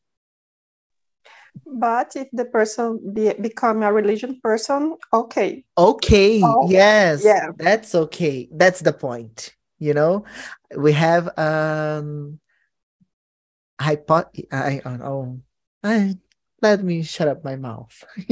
but 1.73 2.15
if 2.15 2.27
the 2.31 2.45
person 2.45 2.99
be, 3.13 3.33
become 3.33 3.83
a 3.83 3.91
religion 3.91 4.39
person, 4.41 4.95
okay. 5.13 5.63
Okay. 5.77 6.41
Oh, 6.43 6.67
yes. 6.69 7.23
Yeah. 7.23 7.49
That's 7.55 7.93
okay. 7.95 8.49
That's 8.51 8.81
the 8.81 8.93
point. 8.93 9.53
You 9.79 9.93
know, 9.93 10.25
we 10.75 10.93
have 10.93 11.29
um 11.37 12.39
hypo 13.79 14.25
I 14.51 14.81
oh 14.85 15.39
I 15.83 16.17
let 16.61 16.83
me 16.83 17.03
shut 17.03 17.27
up 17.27 17.43
my 17.43 17.55
mouth. 17.55 18.03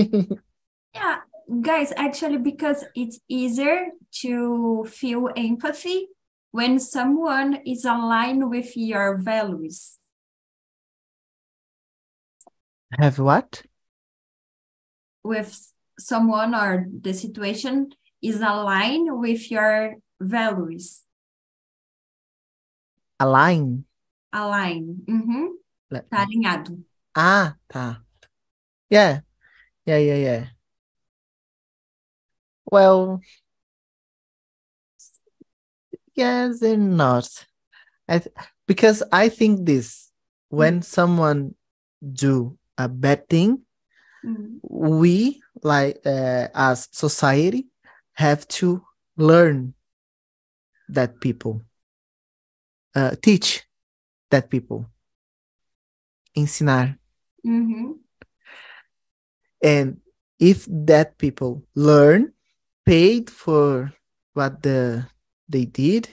yeah, 0.96 1.20
guys, 1.62 1.94
actually 1.96 2.38
because 2.38 2.84
it's 2.96 3.20
easier 3.30 3.90
to 4.22 4.86
feel 4.90 5.30
empathy 5.38 6.08
when 6.50 6.80
someone 6.80 7.60
is 7.66 7.86
aligned 7.86 8.50
with 8.50 8.76
your 8.76 9.18
values 9.18 10.00
have 12.92 13.20
what? 13.20 13.64
With 15.24 15.72
someone 15.98 16.54
or 16.54 16.86
the 16.90 17.14
situation 17.14 17.92
is 18.22 18.38
aligned 18.42 19.10
with 19.20 19.52
your 19.52 19.96
values. 20.20 21.02
Align? 23.20 23.86
Align. 24.34 25.04
Uhum. 25.08 25.58
Tá 26.10 26.24
alinhado. 26.24 26.84
Ah, 27.16 27.56
tá. 27.70 28.02
Yeah. 28.90 29.22
Yeah, 29.86 29.98
yeah, 29.98 30.16
yeah. 30.16 30.46
Well, 32.66 33.22
yes 36.16 36.62
and 36.62 36.98
not. 36.98 37.46
I 38.10 38.22
because 38.68 39.04
I 39.12 39.30
think 39.30 39.66
this 39.66 40.12
when 40.50 40.80
mm. 40.80 40.84
someone 40.84 41.56
do 42.02 42.58
a 42.78 42.88
bad 42.88 43.28
thing, 43.30 43.62
mm. 44.26 44.60
we 44.64 45.42
like 45.64 46.00
uh, 46.06 46.48
as 46.54 46.88
society 46.92 47.68
have 48.14 48.48
to 48.48 48.84
learn 49.18 49.74
that 50.90 51.20
people, 51.20 51.62
uh, 52.96 53.16
teach 53.22 53.64
that 54.32 54.50
people, 54.50 54.86
ensinar. 56.36 56.98
Mm-hmm. 57.46 57.92
And 59.64 59.98
if 60.40 60.66
that 60.70 61.18
people 61.18 61.64
learn, 61.76 62.34
paid 62.86 63.30
for 63.30 63.92
what 64.34 64.62
the 64.62 65.08
they 65.50 65.66
did, 65.66 66.10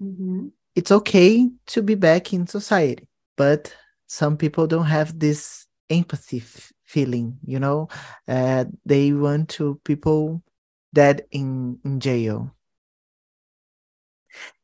mm-hmm. 0.00 0.48
it's 0.74 0.90
okay 0.90 1.48
to 1.66 1.82
be 1.82 1.94
back 1.94 2.32
in 2.32 2.46
society. 2.46 3.08
But 3.36 3.74
some 4.06 4.36
people 4.36 4.66
don't 4.66 4.86
have 4.86 5.18
this 5.18 5.65
empathy 5.88 6.42
feeling 6.84 7.38
you 7.44 7.58
know 7.58 7.88
uh, 8.28 8.64
they 8.84 9.12
want 9.12 9.48
to 9.48 9.80
people 9.84 10.42
dead 10.96 11.26
in, 11.30 11.78
in 11.84 12.00
jail. 12.00 12.56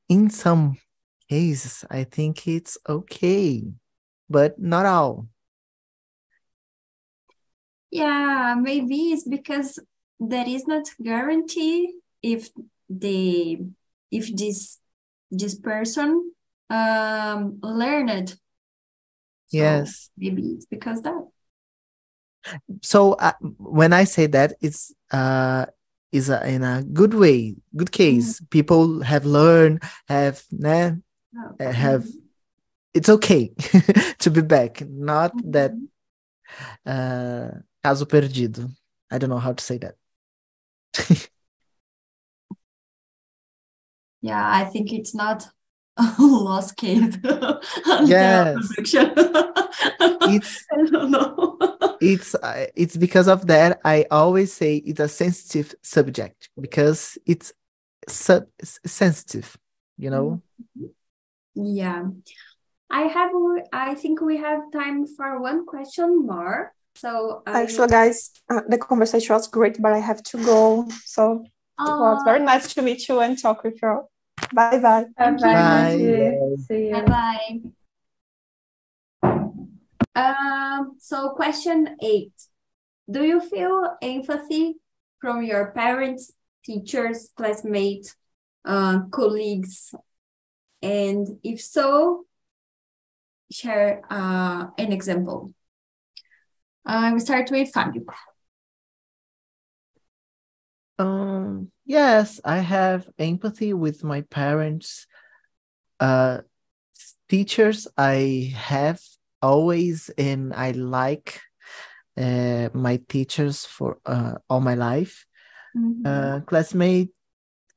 In 0.09 0.31
some 0.31 0.79
cases, 1.29 1.85
I 1.91 2.05
think 2.05 2.49
it's 2.49 2.79
okay, 2.89 3.65
but 4.31 4.59
not 4.59 4.87
all. 4.87 5.29
Yeah, 7.91 8.57
maybe 8.59 9.13
it's 9.13 9.29
because 9.29 9.79
there 10.19 10.49
is 10.49 10.67
not 10.67 10.89
guarantee 11.03 11.93
if 12.23 12.49
the 12.89 13.61
if 14.11 14.35
this 14.35 14.79
this 15.31 15.55
person 15.55 16.33
um 16.71 17.59
learned. 17.63 18.37
Yes. 19.53 20.11
maybe 20.17 20.43
it's 20.53 20.67
because 20.67 21.03
that. 21.03 21.23
So 22.83 23.13
uh, 23.15 23.33
when 23.59 23.93
I 23.93 24.05
say 24.05 24.27
that, 24.29 24.55
it's 24.61 24.93
uh 25.11 25.67
is 26.13 26.29
a, 26.29 26.47
in 26.47 26.63
a 26.63 26.83
good 26.83 27.15
way, 27.15 27.57
good 27.77 27.91
case. 27.93 28.41
People 28.51 29.01
have 29.03 29.25
learned, 29.25 29.83
have 30.09 30.43
né, 30.53 31.01
Oh, 31.37 31.57
uh, 31.61 31.73
have 31.73 32.07
it's 32.95 33.09
okay 33.09 33.53
to 34.21 34.31
be 34.31 34.43
back. 34.43 34.83
Not 34.89 35.35
that 35.45 35.73
mhm. 35.75 35.89
uh 36.87 37.51
caso 37.85 38.07
perdido. 38.07 38.71
I 39.11 39.19
don't 39.19 39.31
know 39.31 39.39
how 39.39 39.53
to 39.53 39.63
say 39.65 39.79
that. 39.79 39.97
Yeah, 44.21 44.43
I 44.51 44.65
think 44.65 44.93
it's 44.93 45.15
not 45.15 45.49
lost 46.19 46.77
case. 46.77 47.17
under 47.25 48.07
Yes. 48.07 48.57
It's 48.79 50.67
I 50.73 50.85
don't 50.91 51.11
know. 51.11 51.59
it's 52.01 52.35
uh, 52.35 52.67
it's 52.75 52.97
because 52.97 53.29
of 53.29 53.47
that 53.47 53.81
I 53.85 54.07
always 54.11 54.53
say 54.53 54.77
it's 54.77 55.01
a 55.01 55.09
sensitive 55.09 55.75
subject 55.83 56.49
because 56.61 57.19
it's 57.27 57.53
sub 58.09 58.47
sensitive, 58.63 59.57
you 59.99 60.11
know. 60.11 60.43
Yeah. 61.55 62.09
I 62.91 63.03
have, 63.03 63.31
I 63.73 63.95
think 63.95 64.21
we 64.21 64.37
have 64.37 64.71
time 64.71 65.07
for 65.07 65.41
one 65.41 65.65
question 65.65 66.27
more. 66.27 66.75
So 66.95 67.43
I 67.47 67.63
Actually, 67.63 67.89
guys, 67.89 68.31
uh, 68.51 68.61
the 68.69 68.77
conversation 68.77 69.35
was 69.35 69.49
great, 69.49 69.81
but 69.81 69.93
I 69.93 69.99
have 69.99 70.23
to 70.25 70.45
go. 70.45 70.87
So 71.05 71.43
it 71.43 71.51
was 71.79 72.19
Oh, 72.21 72.25
very 72.25 72.41
nice 72.41 72.75
to 72.75 72.83
meet 72.83 73.09
you 73.09 73.21
and 73.21 73.39
talk 73.41 73.65
with 73.65 73.79
you. 73.83 74.03
Bye 74.53 74.79
bye. 74.79 75.07
Bye 75.17 75.31
Thank 75.31 75.41
bye. 75.41 75.95
you. 75.95 76.65
See 76.69 76.89
you. 76.89 77.03
Bye 77.03 77.05
bye. 77.05 77.61
Um, 80.15 80.97
so 80.99 81.31
question 81.31 81.97
eight. 82.03 82.33
Do 83.11 83.25
you 83.25 83.41
feel 83.41 83.97
empathy 84.01 84.77
from 85.21 85.43
your 85.43 85.73
parents, 85.73 86.33
teachers, 86.65 87.31
classmates, 87.37 88.15
uh, 88.65 89.01
colleagues? 89.11 89.95
And 90.83 91.39
if 91.43 91.61
so, 91.61 92.27
share 93.51 94.03
uh, 94.11 94.67
an 94.79 94.93
example. 94.93 95.53
I 96.85 97.13
will 97.13 97.21
start 97.21 97.51
with 97.51 97.73
Fabio. 97.73 98.03
Um, 100.99 101.72
yes, 101.85 102.41
I 102.45 102.59
have 102.59 103.09
empathy 103.19 103.73
with 103.73 104.05
my 104.05 104.23
parents. 104.23 105.07
Uh, 106.01 106.41
teachers, 107.29 107.89
I 107.97 108.53
have 108.57 109.01
always, 109.41 110.11
and 110.19 110.53
I 110.55 110.73
like 110.73 111.41
uh, 112.17 112.69
my 112.73 113.01
teachers 113.09 113.65
for 113.65 113.99
uh, 114.07 114.35
all 114.49 114.61
my 114.61 114.75
life. 114.75 115.27
Mhm. 115.77 116.07
Uh, 116.07 116.41
classmate, 116.41 117.11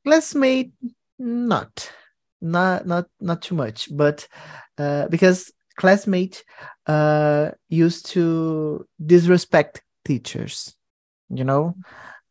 classmate, 0.03 0.74
not, 1.18 1.91
not, 2.41 2.86
not, 2.86 3.06
not 3.20 3.41
too 3.41 3.56
much, 3.56 3.89
but 3.95 4.28
uh, 4.78 5.08
because 5.08 5.51
classmate 5.78 6.43
uh, 6.88 7.51
used 7.70 8.08
to 8.08 8.86
disrespect 9.03 9.82
teachers, 10.03 10.76
you 11.30 11.43
know 11.43 11.76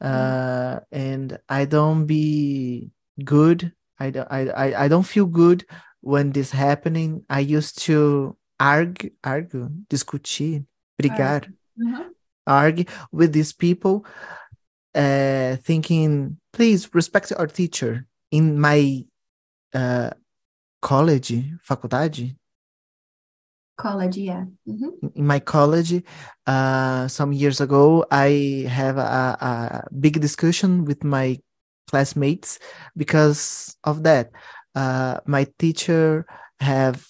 uh 0.04 0.80
and 0.92 1.38
i 1.48 1.64
don't 1.64 2.04
be 2.06 2.90
good. 3.24 3.72
I 3.98 4.10
don't 4.10 4.28
I, 4.30 4.84
I 4.84 4.88
don't 4.88 5.06
feel 5.06 5.26
good 5.26 5.64
when 6.00 6.32
this 6.32 6.50
happening. 6.50 7.24
I 7.30 7.40
used 7.40 7.78
to 7.86 8.36
argue 8.60 9.10
argue 9.22 9.70
discutir 9.88 10.66
brigar 10.98 11.46
Mhm. 11.78 12.10
argue 12.46 12.84
with 13.12 13.32
these 13.32 13.52
people 13.52 14.04
uh 14.94 15.56
thinking 15.62 16.36
please 16.52 16.90
respect 16.94 17.32
our 17.38 17.46
teacher. 17.46 18.06
In 18.30 18.58
my 18.58 19.06
uh 19.74 20.10
college 20.82 21.32
faculdade 21.62 22.36
College, 23.76 24.18
yeah. 24.18 24.44
Mhm. 24.68 24.92
in- 25.02 25.12
in 25.16 25.26
my 25.26 25.40
college 25.40 26.02
uh, 26.46 27.08
some 27.08 27.32
years 27.32 27.60
ago 27.60 28.04
i 28.10 28.64
have 28.68 28.96
a, 28.98 29.36
a 29.50 29.52
big 30.00 30.20
discussion 30.20 30.84
with 30.84 31.02
my 31.02 31.36
classmates 31.90 32.58
because 32.96 33.76
of 33.84 34.02
that 34.04 34.30
uh, 34.74 35.18
my 35.26 35.44
teacher 35.58 36.24
have 36.60 37.04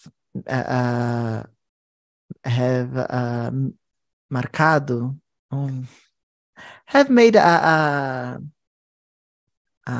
uh, 0.48 0.66
uh, 0.78 1.42
have 2.44 2.96
uh, 2.96 3.50
marcado 4.32 5.14
um, 5.52 5.86
have 6.86 7.10
made 7.10 7.36
a, 7.36 7.40
a, 7.46 8.40
a 9.86 9.92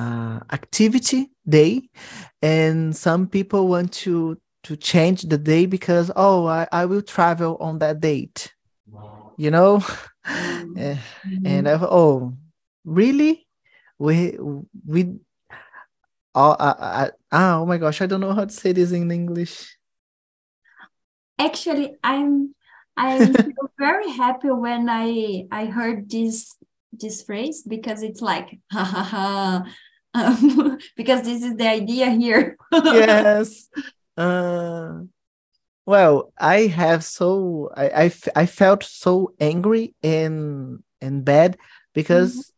activity 0.53 1.31
day 1.49 1.83
and 2.43 2.97
some 2.97 3.27
people 3.29 3.69
want 3.69 3.93
to 3.93 4.39
to 4.65 4.77
change 4.77 5.23
the 5.23 5.39
day 5.39 5.67
because 5.67 6.11
oh 6.17 6.47
i, 6.47 6.67
I 6.73 6.87
will 6.87 7.03
travel 7.03 7.57
on 7.61 7.79
that 7.79 8.01
date 8.01 8.55
you 9.37 9.51
know? 9.51 9.85
Eh, 10.77 10.97
and 11.45 11.69
I, 11.69 11.75
oh 11.83 12.33
really? 12.83 13.47
We 13.99 14.39
we 14.89 15.21
oh, 16.35 16.57
I, 16.59 16.75
I, 16.81 17.11
ah, 17.31 17.61
oh 17.61 17.67
my 17.67 17.77
gosh 17.77 18.01
i 18.01 18.07
don't 18.07 18.23
know 18.23 18.33
how 18.33 18.47
to 18.47 18.51
say 18.51 18.73
this 18.73 18.91
in 18.91 19.11
english. 19.11 19.77
Actually, 21.39 21.95
I'm 22.03 22.55
i'm 22.97 23.37
very 23.79 24.11
happy 24.12 24.49
when 24.49 24.89
I 24.89 25.45
I 25.53 25.67
heard 25.67 26.09
this 26.09 26.57
this 26.91 27.21
phrase 27.21 27.62
because 27.62 28.03
it's 28.03 28.23
like 28.23 28.59
ha 28.73 28.83
ha 28.83 29.03
ha 29.05 29.62
um, 30.15 30.79
because 30.97 31.23
this 31.23 31.45
is 31.45 31.55
the 31.57 31.69
idea 31.69 32.09
here. 32.11 32.57
yes 32.73 33.69
uh 34.17 35.01
well 35.87 36.33
i 36.39 36.62
have 36.67 37.05
so 37.05 37.71
I, 37.77 37.89
I 37.89 38.05
f- 38.07 38.29
I 38.37 38.47
felt 38.47 38.85
so 38.85 39.35
angry 39.41 39.95
and 40.03 40.83
and 41.01 41.25
bad 41.25 41.59
because 41.95 42.53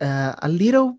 uh, 0.00 0.34
a 0.42 0.48
little 0.48 0.98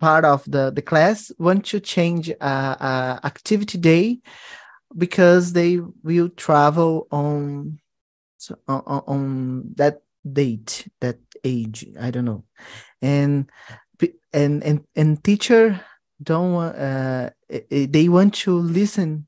part 0.00 0.24
of 0.24 0.44
the 0.50 0.70
the 0.70 0.82
class 0.82 1.30
want 1.38 1.64
to 1.66 1.80
change 1.80 2.30
uh, 2.40 2.76
uh 2.80 3.20
activity 3.24 3.78
day 3.78 4.18
because 4.96 5.52
they 5.52 5.80
will 6.02 6.28
travel 6.30 7.06
on 7.10 7.78
so 8.38 8.56
on, 8.68 8.82
on- 8.86 9.04
on 9.06 9.74
that 9.76 10.02
date 10.30 10.88
that 11.00 11.18
age 11.44 11.86
i 12.00 12.10
don't 12.10 12.24
know. 12.24 12.44
And 13.02 13.50
and 14.32 14.62
and 14.64 14.84
and 14.96 15.22
teacher 15.24 15.80
don't 16.22 16.52
want 16.52 16.76
uh 16.76 17.30
eh, 17.50 17.60
eh, 17.70 17.86
they 17.90 18.08
want 18.08 18.34
to 18.34 18.52
listen 18.58 19.26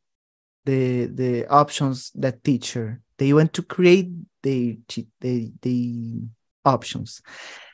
the 0.65 1.07
the 1.07 1.47
options 1.49 2.11
that 2.15 2.43
teacher 2.45 3.01
they 3.19 3.33
want 3.33 3.53
to 3.53 3.63
create 3.63 4.11
the 4.43 4.79
the 5.21 5.53
the 5.63 6.21
options 6.65 7.21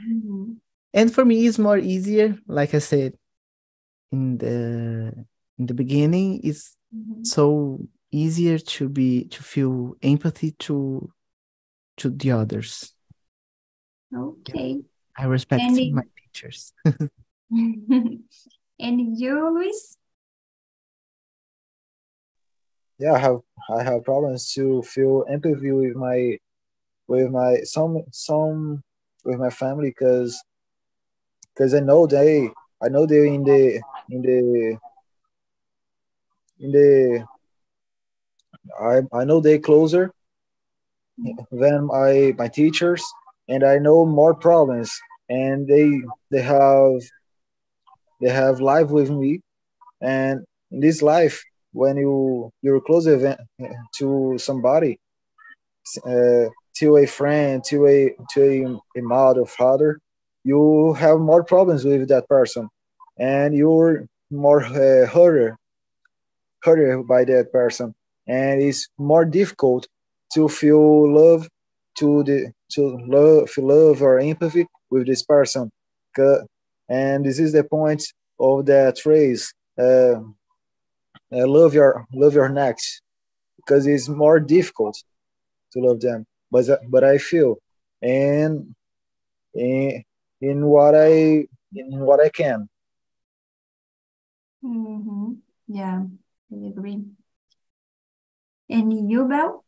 Mhm. 0.02 0.56
and 0.92 1.14
for 1.14 1.24
me 1.24 1.46
it's 1.46 1.58
more 1.58 1.78
easier 1.78 2.36
like 2.46 2.74
i 2.74 2.78
said 2.78 3.14
in 4.12 4.38
the 4.38 5.14
in 5.58 5.66
the 5.66 5.74
beginning 5.74 6.40
it's 6.42 6.76
Mhm. 6.94 7.24
so 7.26 7.78
easier 8.10 8.58
to 8.58 8.88
be 8.88 9.24
to 9.26 9.42
feel 9.42 9.94
empathy 10.02 10.52
to 10.58 11.12
to 11.96 12.10
the 12.10 12.32
others 12.32 12.94
Okay. 14.12 14.82
i 15.16 15.24
respect 15.24 15.70
my 15.92 16.02
teachers 16.18 16.72
And 18.80 19.18
you, 19.18 19.54
Luis? 19.54 19.98
yeah, 23.00 23.14
I 23.14 23.18
have 23.18 23.40
I 23.70 23.82
have 23.82 24.04
problems 24.04 24.52
to 24.52 24.82
feel 24.82 25.24
empathy 25.28 25.72
with 25.72 25.96
my 25.96 26.38
with 27.08 27.30
my 27.30 27.60
some 27.64 28.04
some 28.12 28.84
with 29.24 29.38
my 29.38 29.48
family 29.48 29.88
because 29.88 30.38
because 31.54 31.74
I 31.74 31.80
know 31.80 32.06
they 32.06 32.50
I 32.82 32.88
know 32.88 33.06
they're 33.06 33.24
in 33.24 33.42
the 33.42 33.80
in 34.10 34.20
the 34.20 34.78
in 36.58 36.72
the 36.72 37.26
I 38.78 39.00
I 39.18 39.24
know 39.24 39.40
they 39.40 39.58
closer 39.58 40.12
than 41.50 41.86
my 41.86 42.34
my 42.36 42.48
teachers 42.48 43.02
and 43.48 43.64
I 43.64 43.78
know 43.78 44.04
more 44.04 44.34
problems 44.34 44.92
and 45.30 45.66
they 45.66 46.02
they 46.30 46.42
have 46.42 47.00
they 48.20 48.30
have 48.30 48.60
life 48.60 48.88
with 48.88 49.10
me, 49.10 49.40
and 50.00 50.44
in 50.70 50.80
this 50.80 51.02
life, 51.02 51.42
when 51.72 51.96
you 51.96 52.50
you're 52.62 52.80
close 52.80 53.06
event 53.06 53.40
to 53.98 54.36
somebody, 54.38 54.98
uh, 56.06 56.46
to 56.76 56.96
a 56.96 57.06
friend, 57.06 57.62
to 57.64 57.86
a 57.86 58.14
to 58.34 58.80
a, 58.96 58.98
a 58.98 59.02
mother, 59.02 59.46
father, 59.46 60.00
you 60.44 60.92
have 60.94 61.18
more 61.18 61.44
problems 61.44 61.84
with 61.84 62.08
that 62.08 62.28
person, 62.28 62.68
and 63.18 63.54
you're 63.54 64.06
more 64.30 64.64
uh, 64.64 65.06
hurt 65.06 65.56
hurt 66.62 67.06
by 67.06 67.24
that 67.24 67.52
person, 67.52 67.94
and 68.26 68.62
it's 68.62 68.88
more 68.98 69.24
difficult 69.24 69.86
to 70.34 70.48
feel 70.48 71.12
love 71.12 71.48
to 71.98 72.22
the 72.24 72.52
to 72.72 72.98
love 73.06 73.50
feel 73.50 73.66
love 73.66 74.02
or 74.02 74.18
empathy 74.18 74.66
with 74.90 75.06
this 75.06 75.22
person 75.22 75.70
and 76.90 77.24
this 77.24 77.38
is 77.38 77.52
the 77.52 77.64
point 77.64 78.02
of 78.38 78.66
that 78.66 78.98
phrase 78.98 79.54
uh, 79.78 80.20
uh, 81.32 81.46
love 81.46 81.72
your 81.72 82.04
love 82.12 82.34
your 82.34 82.48
next 82.48 83.02
because 83.56 83.86
it's 83.86 84.08
more 84.08 84.40
difficult 84.40 85.02
to 85.72 85.80
love 85.80 86.00
them. 86.00 86.26
But 86.50 86.66
but 86.88 87.04
i 87.04 87.16
feel 87.18 87.58
and 88.02 88.74
in 89.54 90.02
in 90.40 90.66
what 90.66 90.94
i 90.94 91.46
in 91.74 92.00
what 92.00 92.20
i 92.20 92.28
can. 92.28 92.68
Mm-hmm. 94.64 95.32
yeah 95.68 96.02
i 96.52 96.66
agree. 96.66 97.04
And 98.68 99.10
you 99.10 99.24
Bel 99.26 99.64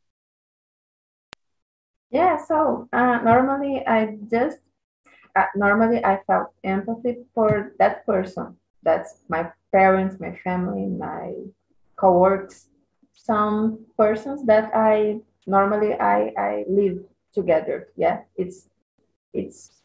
yeah 2.10 2.36
so 2.36 2.88
uh, 2.92 3.18
normally 3.22 3.82
i 3.86 4.18
just 4.30 4.58
normally 5.54 6.04
I 6.04 6.20
felt 6.26 6.48
empathy 6.64 7.24
for 7.34 7.72
that 7.78 8.04
person. 8.06 8.56
That's 8.82 9.16
my 9.28 9.50
parents, 9.72 10.20
my 10.20 10.36
family, 10.44 10.86
my 10.86 11.34
co-workers, 11.96 12.68
some 13.14 13.86
persons 13.96 14.44
that 14.46 14.70
I 14.74 15.20
normally 15.46 15.94
I, 15.94 16.32
I 16.36 16.64
live 16.68 17.04
together. 17.32 17.88
Yeah, 17.96 18.20
it's 18.36 18.68
it's 19.32 19.82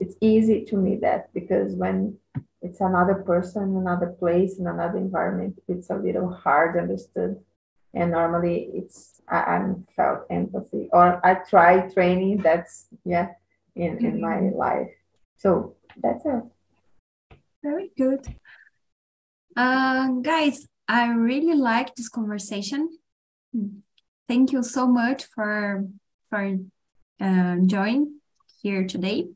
it's 0.00 0.14
easy 0.20 0.64
to 0.66 0.76
me 0.76 0.96
that 1.02 1.32
because 1.34 1.74
when 1.74 2.16
it's 2.62 2.80
another 2.80 3.14
person, 3.14 3.76
another 3.76 4.14
place, 4.18 4.58
in 4.58 4.66
another 4.66 4.98
environment, 4.98 5.60
it's 5.68 5.90
a 5.90 5.96
little 5.96 6.32
hard 6.32 6.78
understood. 6.78 7.38
And 7.94 8.12
normally 8.12 8.70
it's 8.74 9.20
I, 9.28 9.42
I'm 9.42 9.86
felt 9.96 10.20
empathy 10.30 10.88
or 10.92 11.24
I 11.26 11.34
try 11.34 11.88
training. 11.88 12.38
That's 12.38 12.86
yeah 13.04 13.28
in, 13.78 13.96
mm-hmm. 13.96 14.06
in 14.06 14.20
my 14.20 14.36
mm-hmm. 14.36 14.58
life. 14.58 14.90
So 15.36 15.76
that's 15.96 16.24
it. 16.24 16.44
Very 17.62 17.90
good. 17.96 18.26
Uh, 19.56 20.08
guys, 20.22 20.68
I 20.86 21.08
really 21.10 21.54
like 21.54 21.94
this 21.94 22.08
conversation. 22.08 22.98
Thank 24.28 24.52
you 24.52 24.62
so 24.62 24.86
much 24.86 25.24
for 25.24 25.86
for 26.28 26.58
uh, 27.20 27.56
joining 27.66 28.20
here 28.62 28.86
today. 28.86 29.28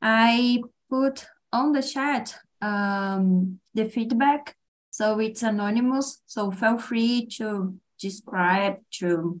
I 0.00 0.62
put 0.88 1.26
on 1.52 1.72
the 1.72 1.82
chat 1.82 2.38
um, 2.60 3.60
the 3.74 3.84
feedback, 3.84 4.56
so 4.90 5.18
it's 5.18 5.42
anonymous. 5.42 6.22
So 6.26 6.50
feel 6.50 6.78
free 6.78 7.26
to 7.38 7.74
describe 7.98 8.78
to 8.98 9.40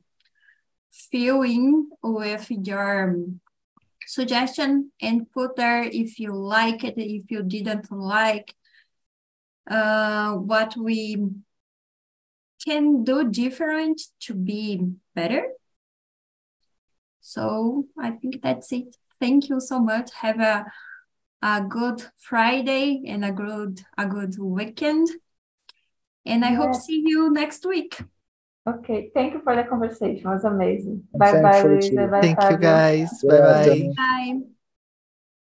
fill 0.90 1.42
in 1.42 1.90
with 2.02 2.50
your 2.50 3.16
suggestion 4.12 4.92
and 5.00 5.30
put 5.32 5.56
there 5.56 5.82
if 5.82 6.18
you 6.18 6.34
like 6.34 6.84
it, 6.84 6.94
if 6.98 7.30
you 7.30 7.42
didn't 7.42 7.90
like, 7.90 8.54
uh, 9.70 10.34
what 10.34 10.76
we 10.76 11.16
can 12.64 13.04
do 13.04 13.30
different 13.30 14.02
to 14.20 14.34
be 14.34 14.82
better. 15.14 15.44
So 17.20 17.86
I 17.98 18.10
think 18.10 18.42
that's 18.42 18.70
it. 18.72 18.96
Thank 19.18 19.48
you 19.48 19.60
so 19.60 19.78
much. 19.80 20.12
Have 20.14 20.40
a 20.40 20.66
a 21.44 21.60
good 21.60 22.04
Friday 22.18 23.02
and 23.06 23.24
a 23.24 23.32
good 23.32 23.80
a 23.96 24.06
good 24.06 24.38
weekend. 24.38 25.08
And 26.26 26.44
I 26.44 26.50
yeah. 26.50 26.56
hope 26.56 26.74
see 26.74 27.02
you 27.04 27.32
next 27.32 27.64
week. 27.66 27.98
Okay, 28.64 29.10
thank 29.12 29.34
you 29.34 29.40
for 29.42 29.56
the 29.56 29.64
conversation. 29.64 30.18
It 30.24 30.34
was 30.34 30.44
amazing. 30.44 31.02
Bye 31.14 31.42
bye, 31.42 31.62
Luisa. 31.62 32.06
Bye, 32.06 32.20
Thank 32.20 32.38
Fabio. 32.40 32.56
you 32.56 32.62
guys. 32.62 33.22
Bye 33.22 33.40
bye. 33.40 33.92
Bye. 33.96 34.40